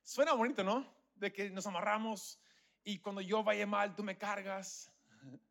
suena 0.04 0.34
bonito, 0.34 0.64
¿no? 0.64 0.86
De 1.16 1.32
que 1.32 1.50
nos 1.50 1.68
amarramos 1.68 2.40
y 2.84 3.00
cuando 3.00 3.22
yo 3.22 3.44
vaya 3.44 3.68
mal, 3.68 3.96
tú 3.96 4.04
me 4.04 4.18
cargas. 4.18 4.92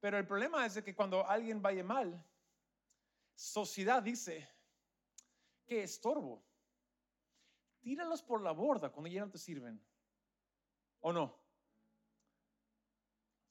Pero 0.00 0.18
el 0.18 0.26
problema 0.26 0.66
es 0.66 0.74
de 0.74 0.82
que 0.82 0.94
cuando 0.94 1.26
alguien 1.26 1.62
vaya 1.62 1.84
mal, 1.84 2.24
sociedad 3.34 4.02
dice 4.02 4.48
que 5.64 5.82
estorbo. 5.82 6.44
Tíralos 7.80 8.22
por 8.22 8.40
la 8.40 8.52
borda 8.52 8.90
cuando 8.90 9.10
ya 9.10 9.24
no 9.24 9.30
te 9.30 9.38
sirven. 9.38 9.80
¿O 11.00 11.12
no? 11.12 11.41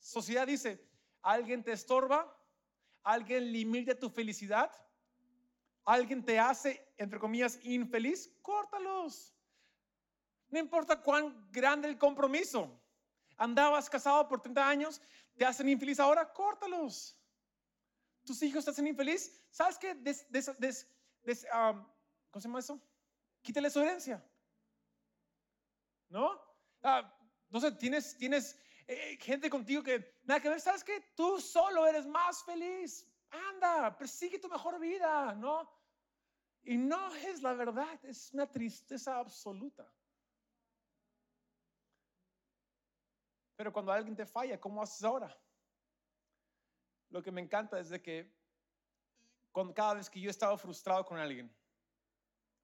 Sociedad 0.02 0.48
dice, 0.48 0.84
alguien 1.22 1.64
te 1.64 1.72
estorba, 1.72 2.36
alguien 3.04 3.52
limita 3.52 3.94
tu 3.98 4.10
felicidad, 4.10 4.72
alguien 5.86 6.26
te 6.26 6.40
hace, 6.40 6.92
entre 6.98 7.20
comillas, 7.20 7.60
infeliz, 7.64 8.36
córtalos. 8.42 9.36
No 10.50 10.58
importa 10.60 11.00
cuán 11.00 11.48
grande 11.52 11.88
el 11.88 12.00
compromiso. 12.00 12.82
Andabas 13.38 13.90
casado 13.90 14.28
por 14.28 14.42
30 14.42 14.68
años, 14.68 15.02
te 15.38 15.46
hacen 15.46 15.70
infeliz 15.70 16.00
ahora, 16.00 16.34
córtalos. 16.34 17.16
Tus 18.26 18.42
hijos 18.42 18.66
te 18.66 18.72
hacen 18.72 18.88
infeliz, 18.88 19.40
¿sabes 19.52 19.78
qué? 19.78 19.96
¿Cómo 22.32 22.42
se 22.42 22.48
llama 22.48 22.60
eso? 22.60 22.82
Quítale 23.44 23.70
su 23.70 23.80
herencia. 23.80 24.24
¿No? 26.10 26.42
Ah, 26.82 27.16
no 27.50 27.60
sé, 27.60 27.72
tienes, 27.74 28.18
tienes 28.18 28.58
eh, 28.88 29.18
gente 29.20 29.50
contigo 29.50 29.84
que 29.84 30.20
nada 30.24 30.40
que 30.40 30.50
ver, 30.50 30.62
¿sabes 30.62 30.84
qué? 30.84 31.12
Tú 31.16 31.40
solo 31.40 31.86
eres 31.88 32.06
más 32.06 32.44
feliz 32.44 33.08
anda, 33.32 33.98
persigue 33.98 34.40
tu 34.40 34.50
mejor 34.50 34.80
vida, 34.80 35.34
¿no? 35.36 35.70
Y 36.64 36.78
no 36.78 37.14
es 37.16 37.42
la 37.42 37.54
verdad, 37.54 38.04
es 38.04 38.32
una 38.34 38.50
tristeza 38.50 39.18
absoluta. 39.18 39.92
Pero 43.56 43.72
cuando 43.72 43.92
alguien 43.92 44.16
te 44.16 44.26
falla, 44.26 44.60
¿cómo 44.60 44.82
haces 44.82 45.04
ahora? 45.04 45.36
Lo 47.10 47.22
que 47.22 47.32
me 47.32 47.42
encanta 47.42 47.80
es 47.80 47.90
de 47.90 48.02
que 48.02 48.32
con 49.52 49.74
cada 49.74 49.96
vez 49.96 50.10
que 50.10 50.20
yo 50.20 50.30
he 50.30 50.32
estado 50.32 50.58
frustrado 50.58 51.06
con 51.06 51.18
alguien, 51.18 51.54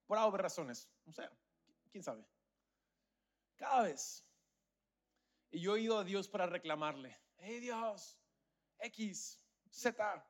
por 0.05 0.17
algunas 0.17 0.41
razones, 0.41 0.89
o 1.05 1.11
sea, 1.11 1.31
quién 1.91 2.03
sabe, 2.03 2.25
cada 3.55 3.83
vez, 3.83 4.25
y 5.51 5.61
yo 5.61 5.75
he 5.75 5.81
ido 5.81 5.99
a 5.99 6.03
Dios 6.03 6.27
para 6.27 6.45
reclamarle, 6.45 7.17
hey 7.37 7.59
Dios, 7.59 8.19
X, 8.79 9.43
Z, 9.69 10.27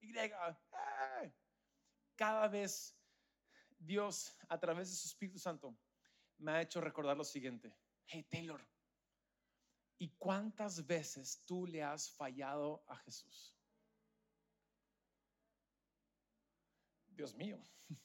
y, 0.00 0.12
cada 2.16 2.48
vez 2.48 2.96
Dios 3.78 4.36
a 4.48 4.58
través 4.58 4.90
de 4.90 4.96
su 4.96 5.08
Espíritu 5.08 5.38
Santo 5.38 5.76
me 6.38 6.52
ha 6.52 6.62
hecho 6.62 6.80
recordar 6.80 7.16
lo 7.16 7.24
siguiente. 7.24 7.74
Hey 8.06 8.24
Taylor, 8.24 8.66
¿y 9.98 10.10
cuántas 10.16 10.86
veces 10.86 11.42
tú 11.44 11.66
le 11.66 11.82
has 11.82 12.10
fallado 12.10 12.82
a 12.86 12.96
Jesús? 12.96 13.56
Dios 17.08 17.34
mío, 17.34 17.62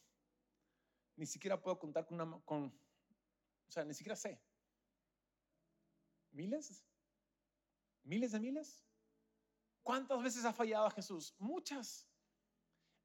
ni 1.15 1.25
siquiera 1.25 1.61
puedo 1.61 1.79
contar 1.79 2.05
con 2.05 2.19
una, 2.19 2.39
con, 2.43 2.65
o 2.65 3.71
sea, 3.71 3.85
ni 3.85 3.93
siquiera 3.93 4.15
sé. 4.15 4.41
¿Miles? 6.35 6.83
¿Miles 8.03 8.33
de 8.33 8.39
miles? 8.39 8.85
¿Cuántas 9.83 10.21
veces 10.21 10.43
ha 10.43 10.51
fallado 10.51 10.85
a 10.85 10.91
Jesús? 10.91 11.33
Muchas. 11.39 12.09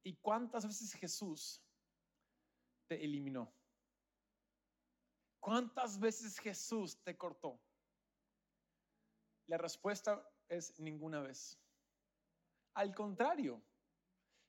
¿Y 0.03 0.17
cuántas 0.17 0.67
veces 0.67 0.93
Jesús 0.95 1.63
te 2.89 3.05
eliminó? 3.05 3.55
¿Cuántas 5.39 5.99
veces 5.99 6.39
Jesús 6.39 7.01
te 7.05 7.17
cortó? 7.17 7.61
La 9.47 9.59
respuesta 9.59 10.29
es 10.49 10.79
ninguna 10.81 11.21
vez. 11.21 11.57
Al 12.75 12.95
contrario, 12.95 13.63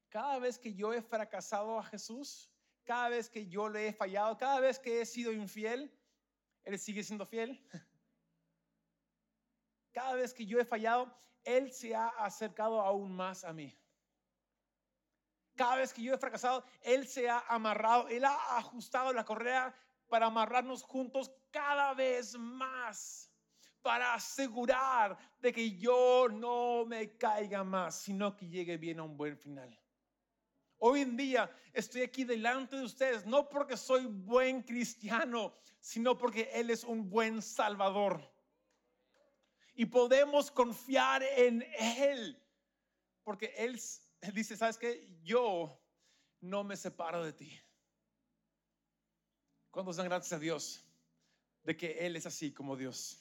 cada 0.10 0.40
vez 0.40 0.58
que 0.58 0.74
yo 0.74 0.92
he 0.92 1.02
fracasado 1.04 1.78
a 1.78 1.84
Jesús, 1.84 2.52
cada 2.84 3.10
vez 3.10 3.30
que 3.30 3.48
yo 3.48 3.70
le 3.70 3.90
he 3.90 3.94
fallado, 3.94 4.38
cada 4.38 4.60
vez 4.60 4.80
que 4.80 5.02
he 5.02 5.06
sido 5.06 5.32
infiel, 5.32 5.96
Él 6.64 6.80
sigue 6.80 7.04
siendo 7.04 7.28
fiel. 7.28 7.64
Cada 9.92 10.16
vez 10.16 10.34
que 10.34 10.46
yo 10.46 10.60
he 10.60 10.66
fallado, 10.66 11.14
Él 11.44 11.72
se 11.72 11.96
ha 11.96 12.08
acercado 12.08 12.82
aún 12.82 13.16
más 13.16 13.44
a 13.44 13.54
mí. 13.54 13.78
Cada 15.56 15.76
vez 15.76 15.94
que 15.94 16.02
yo 16.02 16.14
he 16.14 16.18
fracasado, 16.18 16.64
Él 16.82 17.08
se 17.08 17.30
ha 17.30 17.40
amarrado, 17.48 18.08
Él 18.08 18.24
ha 18.26 18.58
ajustado 18.58 19.12
la 19.14 19.26
correa 19.26 19.76
para 20.08 20.28
amarrarnos 20.28 20.84
juntos 20.84 21.32
cada 21.52 21.94
vez 21.94 22.38
más, 22.38 23.32
para 23.82 24.14
asegurar 24.14 25.18
de 25.40 25.52
que 25.52 25.78
yo 25.78 26.28
no 26.30 26.86
me 26.86 27.18
caiga 27.18 27.64
más, 27.64 28.02
sino 28.02 28.36
que 28.36 28.48
llegue 28.48 28.78
bien 28.78 29.00
a 29.00 29.04
un 29.04 29.18
buen 29.18 29.38
final. 29.38 29.78
Hoy 30.78 31.02
en 31.02 31.16
día 31.16 31.52
estoy 31.74 32.02
aquí 32.02 32.24
delante 32.24 32.76
de 32.76 32.84
ustedes, 32.84 33.26
no 33.26 33.48
porque 33.50 33.78
soy 33.78 34.06
buen 34.06 34.64
cristiano, 34.64 35.54
sino 35.80 36.18
porque 36.18 36.50
Él 36.54 36.72
es 36.72 36.84
un 36.84 37.10
buen 37.10 37.42
salvador. 37.42 38.31
Y 39.74 39.86
podemos 39.86 40.52
confiar 40.52 41.24
en 41.24 41.66
Él, 41.78 42.42
porque 43.24 43.54
Él 43.58 43.80
dice, 44.34 44.58
¿sabes 44.58 44.78
qué? 44.78 45.08
Yo 45.24 45.80
no 46.42 46.64
me 46.64 46.76
separo 46.76 47.24
de 47.24 47.34
ti. 47.34 47.60
¿Cuántos 49.72 49.96
dan 49.96 50.08
gracias 50.08 50.34
a 50.34 50.40
Dios 50.40 50.86
de 51.64 51.78
que 51.78 52.06
Él 52.06 52.16
es 52.16 52.26
así 52.26 52.52
como 52.52 52.76
Dios? 52.76 53.20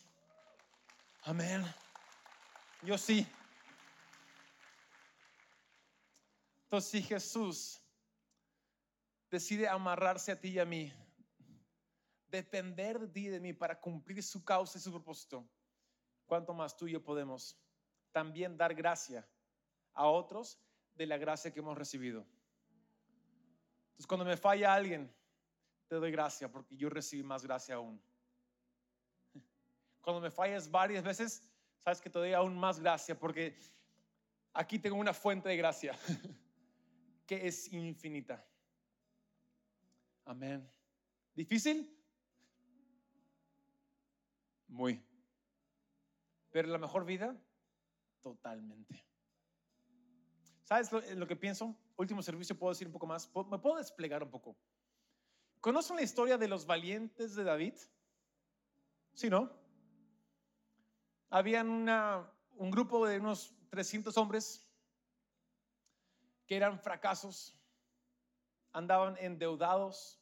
Amén. 1.23 1.65
Yo 2.83 2.99
sí. 2.99 3.27
Entonces, 6.65 6.91
si 6.91 7.03
Jesús 7.03 7.81
decide 9.31 9.69
amarrarse 9.69 10.33
a 10.33 10.41
ti 10.41 10.49
y 10.49 10.59
a 10.59 10.65
mí, 10.65 10.93
depender 12.29 12.99
de 12.99 13.09
ti 13.09 13.27
y 13.27 13.29
de 13.29 13.41
mí 13.41 13.53
para 13.53 13.79
cumplir 13.81 14.23
su 14.23 14.45
causa 14.45 14.79
y 14.79 14.81
su 14.81 14.91
propósito, 14.91 15.49
¿cuánto 16.31 16.55
más 16.55 16.77
tú 16.77 16.87
y 16.87 16.93
yo 16.93 17.03
podemos 17.03 17.59
también 18.13 18.57
dar 18.57 18.73
gracia 18.73 19.27
a 19.95 20.07
otros 20.07 20.61
de 20.95 21.05
la 21.05 21.19
gracia 21.19 21.53
que 21.53 21.59
hemos 21.59 21.77
recibido? 21.77 22.25
Entonces, 23.89 24.07
cuando 24.07 24.25
me 24.25 24.37
falla 24.37 24.73
alguien, 24.73 25.13
te 25.89 25.97
doy 25.97 26.13
gracia 26.13 26.49
porque 26.49 26.77
yo 26.77 26.89
recibí 26.89 27.25
más 27.25 27.43
gracia 27.43 27.75
aún. 27.75 28.01
Cuando 30.03 30.21
me 30.21 30.31
fallas 30.31 30.71
varias 30.71 31.03
veces, 31.03 31.43
sabes 31.83 32.01
que 32.01 32.09
te 32.09 32.21
doy 32.21 32.33
aún 32.33 32.57
más 32.57 32.79
gracia 32.79 33.19
porque 33.19 33.59
aquí 34.53 34.79
tengo 34.79 34.97
una 34.99 35.13
fuente 35.13 35.49
de 35.49 35.57
gracia 35.57 35.99
que 37.27 37.45
es 37.45 37.73
infinita. 37.73 38.47
Amén. 40.25 40.71
¿Difícil? 41.35 41.93
Muy. 44.69 45.10
Pero 46.51 46.69
la 46.69 46.79
mejor 46.79 47.05
vida, 47.05 47.37
totalmente. 48.21 49.05
¿Sabes 50.65 50.93
lo, 50.93 51.01
lo, 51.01 51.27
que 51.27 51.37
pienso? 51.37 51.77
Último 51.97 52.23
servicio, 52.23 52.59
puedo 52.59 52.73
decir 52.73 52.87
un 52.87 52.93
poco 52.93 53.07
más. 53.07 53.31
¿Me 53.51 53.59
puedo 53.59 53.77
desplegar 53.77 54.23
un 54.23 54.31
poco? 54.31 54.57
¿Conocen 55.61 55.97
la 55.97 56.03
historia 56.03 56.39
de 56.39 56.49
los 56.49 56.65
valientes 56.65 57.35
de 57.35 57.45
David? 57.45 57.75
¿Sí, 59.13 59.29
no? 59.29 59.51
Habían 61.29 61.69
un 62.57 62.71
grupo 62.71 63.07
de 63.07 63.19
unos 63.19 63.55
300 63.71 64.17
hombres 64.17 64.67
que 66.47 66.57
eran 66.57 66.81
fracasos, 66.81 67.57
andaban 68.73 69.17
endeudados, 69.19 70.21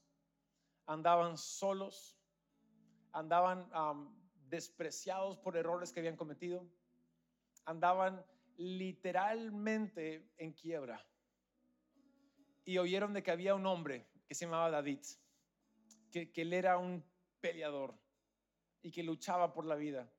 andaban 0.86 1.38
solos, 1.38 2.18
andaban 3.12 3.70
despreciados 4.48 5.36
por 5.38 5.56
errores 5.56 5.92
que 5.92 6.00
habían 6.00 6.16
cometido, 6.16 6.66
andaban 7.64 8.24
literalmente 8.56 10.30
en 10.36 10.52
quiebra. 10.52 11.04
Y 12.64 12.78
oyeron 12.78 13.12
de 13.12 13.22
que 13.22 13.30
había 13.30 13.54
un 13.54 13.66
hombre 13.66 14.06
que 14.26 14.34
se 14.34 14.44
llamaba 14.44 14.70
David 14.70 15.00
que, 16.10 16.42
él 16.42 16.52
era 16.52 16.78
un 16.78 17.04
peleador 17.40 17.98
y 18.82 18.90
que 18.90 19.02
luchaba 19.02 19.52
por 19.52 19.64
la 19.64 19.76
vida. 19.76 20.10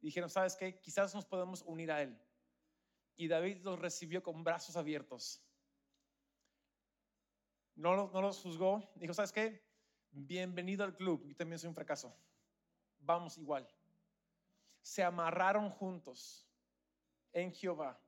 dijeron, 0.00 0.30
¿sabes 0.30 0.56
qué? 0.56 0.80
Quizás 0.80 1.14
nos 1.14 1.24
podemos 1.24 1.62
unir 1.62 1.90
a 1.90 2.02
él. 2.02 2.18
Y 3.16 3.28
David 3.28 3.62
los 3.62 3.78
recibió 3.78 4.22
con 4.22 4.44
brazos 4.44 4.76
abiertos. 4.76 5.42
No 7.74 8.10
no 8.10 8.22
los 8.22 8.40
juzgó. 8.40 8.90
Dijo, 8.94 9.14
¿sabes 9.14 9.32
qué? 9.32 9.62
Bienvenido 10.10 10.84
al 10.84 10.96
club. 10.96 11.26
Yo 11.26 11.34
también 11.34 11.58
soy 11.58 11.68
un 11.68 11.74
fracaso. 11.74 12.16
Vamos 13.06 13.38
igual. 13.38 13.66
Se 14.82 15.02
amarraron 15.02 15.70
juntos 15.70 16.46
en 17.32 17.52
Jehová 17.52 17.98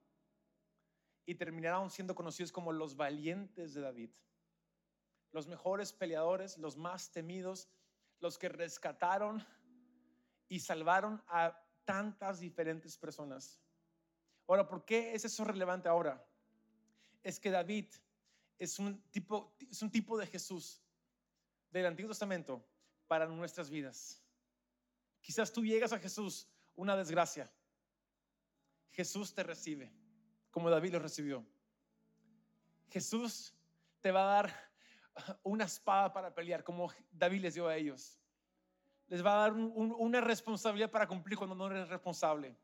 y 1.25 1.35
terminaron 1.35 1.91
siendo 1.91 2.15
conocidos 2.15 2.53
como 2.53 2.73
los 2.73 2.97
valientes 2.97 3.73
de 3.73 3.81
David 3.81 4.11
los 5.33 5.47
mejores 5.47 5.93
peleadores, 5.93 6.59
los 6.59 6.77
más 6.77 7.11
temidos, 7.11 7.69
los 8.21 8.39
que 8.39 8.49
rescataron 8.49 9.47
y 10.49 10.61
salvaron 10.61 11.23
a 11.29 11.63
tantas 11.85 12.41
diferentes 12.41 12.97
personas. 12.97 13.61
Ahora, 14.47 14.67
¿por 14.67 14.85
qué 14.85 15.15
es 15.15 15.25
eso 15.25 15.45
relevante 15.45 15.89
ahora? 15.89 16.27
Es 17.23 17.39
que 17.39 17.51
David 17.51 17.87
es 18.59 18.79
un 18.79 19.01
tipo, 19.11 19.55
es 19.59 19.83
un 19.83 19.91
tipo 19.91 20.17
de 20.19 20.27
Jesús 20.27 20.83
del 21.71 21.87
Antiguo 21.87 22.11
Testamento 22.11 22.65
para 23.07 23.27
nuestras 23.27 23.69
vidas. 23.69 24.23
Quizás 25.29 25.53
tú 25.53 25.63
llegas 25.63 25.93
a 25.93 25.99
Jesús 25.99 26.49
una 26.75 26.97
desgracia. 26.97 27.53
Jesús 28.93 29.35
te 29.35 29.43
recibe 29.43 29.93
como 30.51 30.71
David 30.71 30.95
lo 30.95 31.01
recibió. 31.01 31.47
Jesús 32.89 33.55
te 34.01 34.11
va 34.11 34.23
a 34.23 34.43
dar 34.43 34.73
una 35.43 35.67
espada 35.67 36.15
para 36.15 36.35
pelear, 36.35 36.65
como 36.65 36.91
David 37.11 37.43
les 37.43 37.53
dio 37.53 37.69
a 37.69 37.77
ellos. 37.77 38.19
Les 39.09 39.23
va 39.23 39.35
a 39.35 39.51
dar 39.51 39.53
una 39.53 40.23
responsabilidad 40.23 40.91
para 40.91 41.07
cumplir 41.07 41.37
cuando 41.37 41.55
no 41.55 41.67
eres 41.67 41.91
responsable. 41.91 42.57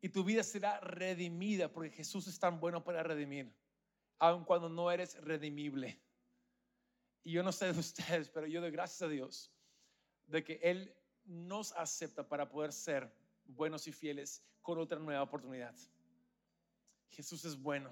Y 0.00 0.10
tu 0.10 0.22
vida 0.22 0.44
será 0.44 0.78
redimida 0.78 1.72
porque 1.72 1.90
Jesús 1.90 2.28
es 2.28 2.38
tan 2.38 2.60
bueno 2.60 2.84
para 2.84 3.02
redimir, 3.02 3.52
aun 4.20 4.44
cuando 4.44 4.68
no 4.68 4.92
eres 4.92 5.16
redimible. 5.24 6.00
Y 7.24 7.32
yo 7.32 7.42
no 7.42 7.50
sé 7.50 7.72
de 7.72 7.80
ustedes, 7.80 8.30
pero 8.30 8.46
yo 8.46 8.60
doy 8.60 8.70
gracias 8.70 9.02
a 9.02 9.08
Dios 9.08 9.52
de 10.28 10.44
que 10.44 10.60
Él 10.62 10.94
nos 11.28 11.72
acepta 11.72 12.26
para 12.26 12.48
poder 12.48 12.72
ser 12.72 13.12
buenos 13.46 13.86
y 13.86 13.92
fieles 13.92 14.42
con 14.62 14.78
otra 14.78 14.98
nueva 14.98 15.22
oportunidad. 15.22 15.74
Jesús 17.10 17.44
es 17.44 17.60
bueno 17.60 17.90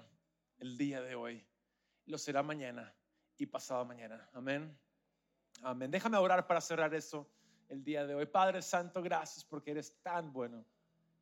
el 0.57 0.77
día 0.77 1.01
de 1.01 1.15
hoy, 1.15 1.45
lo 2.05 2.17
será 2.17 2.41
mañana 2.43 2.93
y 3.37 3.45
pasado 3.45 3.85
mañana. 3.85 4.27
Amén. 4.33 4.77
Amén. 5.61 5.91
Déjame 5.91 6.17
orar 6.17 6.45
para 6.47 6.61
cerrar 6.61 6.93
eso 6.93 7.29
el 7.69 7.83
día 7.83 8.05
de 8.05 8.15
hoy. 8.15 8.25
Padre 8.25 8.61
Santo, 8.61 9.01
gracias 9.01 9.43
porque 9.43 9.71
eres 9.71 9.93
tan 10.01 10.33
bueno. 10.33 10.65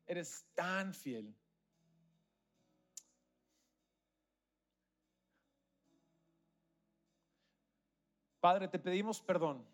Eres 0.06 0.46
tan 0.54 0.94
fiel. 0.94 1.34
Padre, 8.40 8.68
te 8.68 8.78
pedimos 8.78 9.20
perdón 9.20 9.66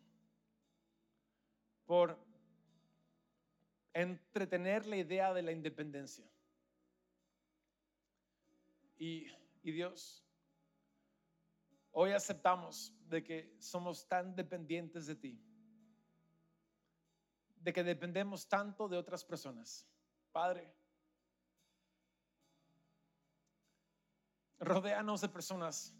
por 1.84 2.16
entretener 3.94 4.86
la 4.86 4.96
idea 4.96 5.32
de 5.34 5.42
la 5.42 5.52
independencia. 5.52 6.28
Y, 8.98 9.26
y 9.62 9.72
Dios, 9.72 10.22
Hoy 11.94 12.12
aceptamos 12.12 12.94
de 13.08 13.22
que 13.22 13.54
somos 13.60 14.08
tan 14.08 14.34
dependientes 14.34 15.06
de 15.06 15.14
ti, 15.14 15.38
de 17.56 17.72
que 17.72 17.84
dependemos 17.84 18.48
tanto 18.48 18.88
de 18.88 18.96
otras 18.96 19.22
personas. 19.22 19.86
Padre, 20.32 20.74
rodéanos 24.58 25.20
de 25.20 25.28
personas 25.28 25.94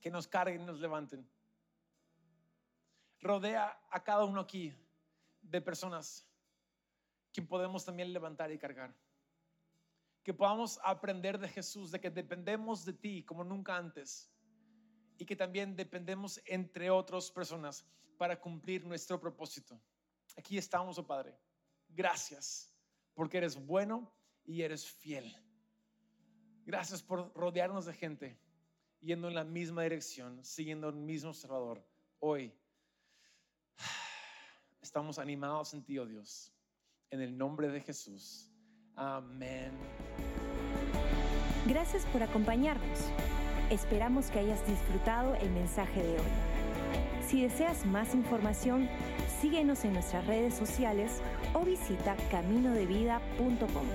que 0.00 0.10
nos 0.10 0.26
carguen 0.26 0.62
y 0.62 0.64
nos 0.64 0.80
levanten. 0.80 1.28
Rodea 3.20 3.78
a 3.90 4.02
cada 4.02 4.24
uno 4.24 4.40
aquí 4.40 4.72
de 5.42 5.60
personas 5.60 6.26
que 7.38 7.42
podemos 7.42 7.84
también 7.84 8.12
levantar 8.12 8.50
y 8.50 8.58
cargar. 8.58 8.92
Que 10.24 10.34
podamos 10.34 10.80
aprender 10.82 11.38
de 11.38 11.46
Jesús, 11.46 11.92
de 11.92 12.00
que 12.00 12.10
dependemos 12.10 12.84
de 12.84 12.94
ti 12.94 13.22
como 13.22 13.44
nunca 13.44 13.76
antes 13.76 14.28
y 15.16 15.24
que 15.24 15.36
también 15.36 15.76
dependemos 15.76 16.40
entre 16.46 16.90
otras 16.90 17.30
personas. 17.30 17.86
para 18.16 18.40
cumplir 18.40 18.84
nuestro 18.84 19.20
propósito. 19.20 19.80
Aquí 20.36 20.58
estamos, 20.58 20.98
oh 20.98 21.06
Padre. 21.06 21.38
Gracias 21.88 22.74
porque 23.14 23.38
eres 23.38 23.54
bueno 23.54 24.12
y 24.44 24.62
eres 24.62 24.84
fiel. 24.84 25.32
Gracias 26.66 27.00
por 27.00 27.32
rodearnos 27.36 27.86
de 27.86 27.94
gente 27.94 28.36
yendo 29.00 29.28
en 29.28 29.34
la 29.34 29.44
misma 29.44 29.84
dirección, 29.84 30.44
siguiendo 30.44 30.88
el 30.88 30.96
mismo 30.96 31.32
Salvador. 31.32 31.86
Hoy 32.18 32.52
estamos 34.82 35.20
animados 35.20 35.72
en 35.74 35.84
ti, 35.84 35.96
oh 36.00 36.04
Dios. 36.06 36.52
En 37.10 37.20
el 37.22 37.38
nombre 37.38 37.68
de 37.68 37.80
Jesús. 37.80 38.50
Amén. 38.94 39.72
Gracias 41.66 42.04
por 42.06 42.22
acompañarnos. 42.22 42.98
Esperamos 43.70 44.30
que 44.30 44.40
hayas 44.40 44.66
disfrutado 44.66 45.34
el 45.36 45.50
mensaje 45.50 46.02
de 46.02 46.12
hoy. 46.12 46.26
Si 47.26 47.42
deseas 47.42 47.84
más 47.86 48.14
información, 48.14 48.88
síguenos 49.40 49.84
en 49.84 49.92
nuestras 49.92 50.26
redes 50.26 50.54
sociales 50.54 51.20
o 51.54 51.64
visita 51.64 52.16
caminodevida.com. 52.30 53.86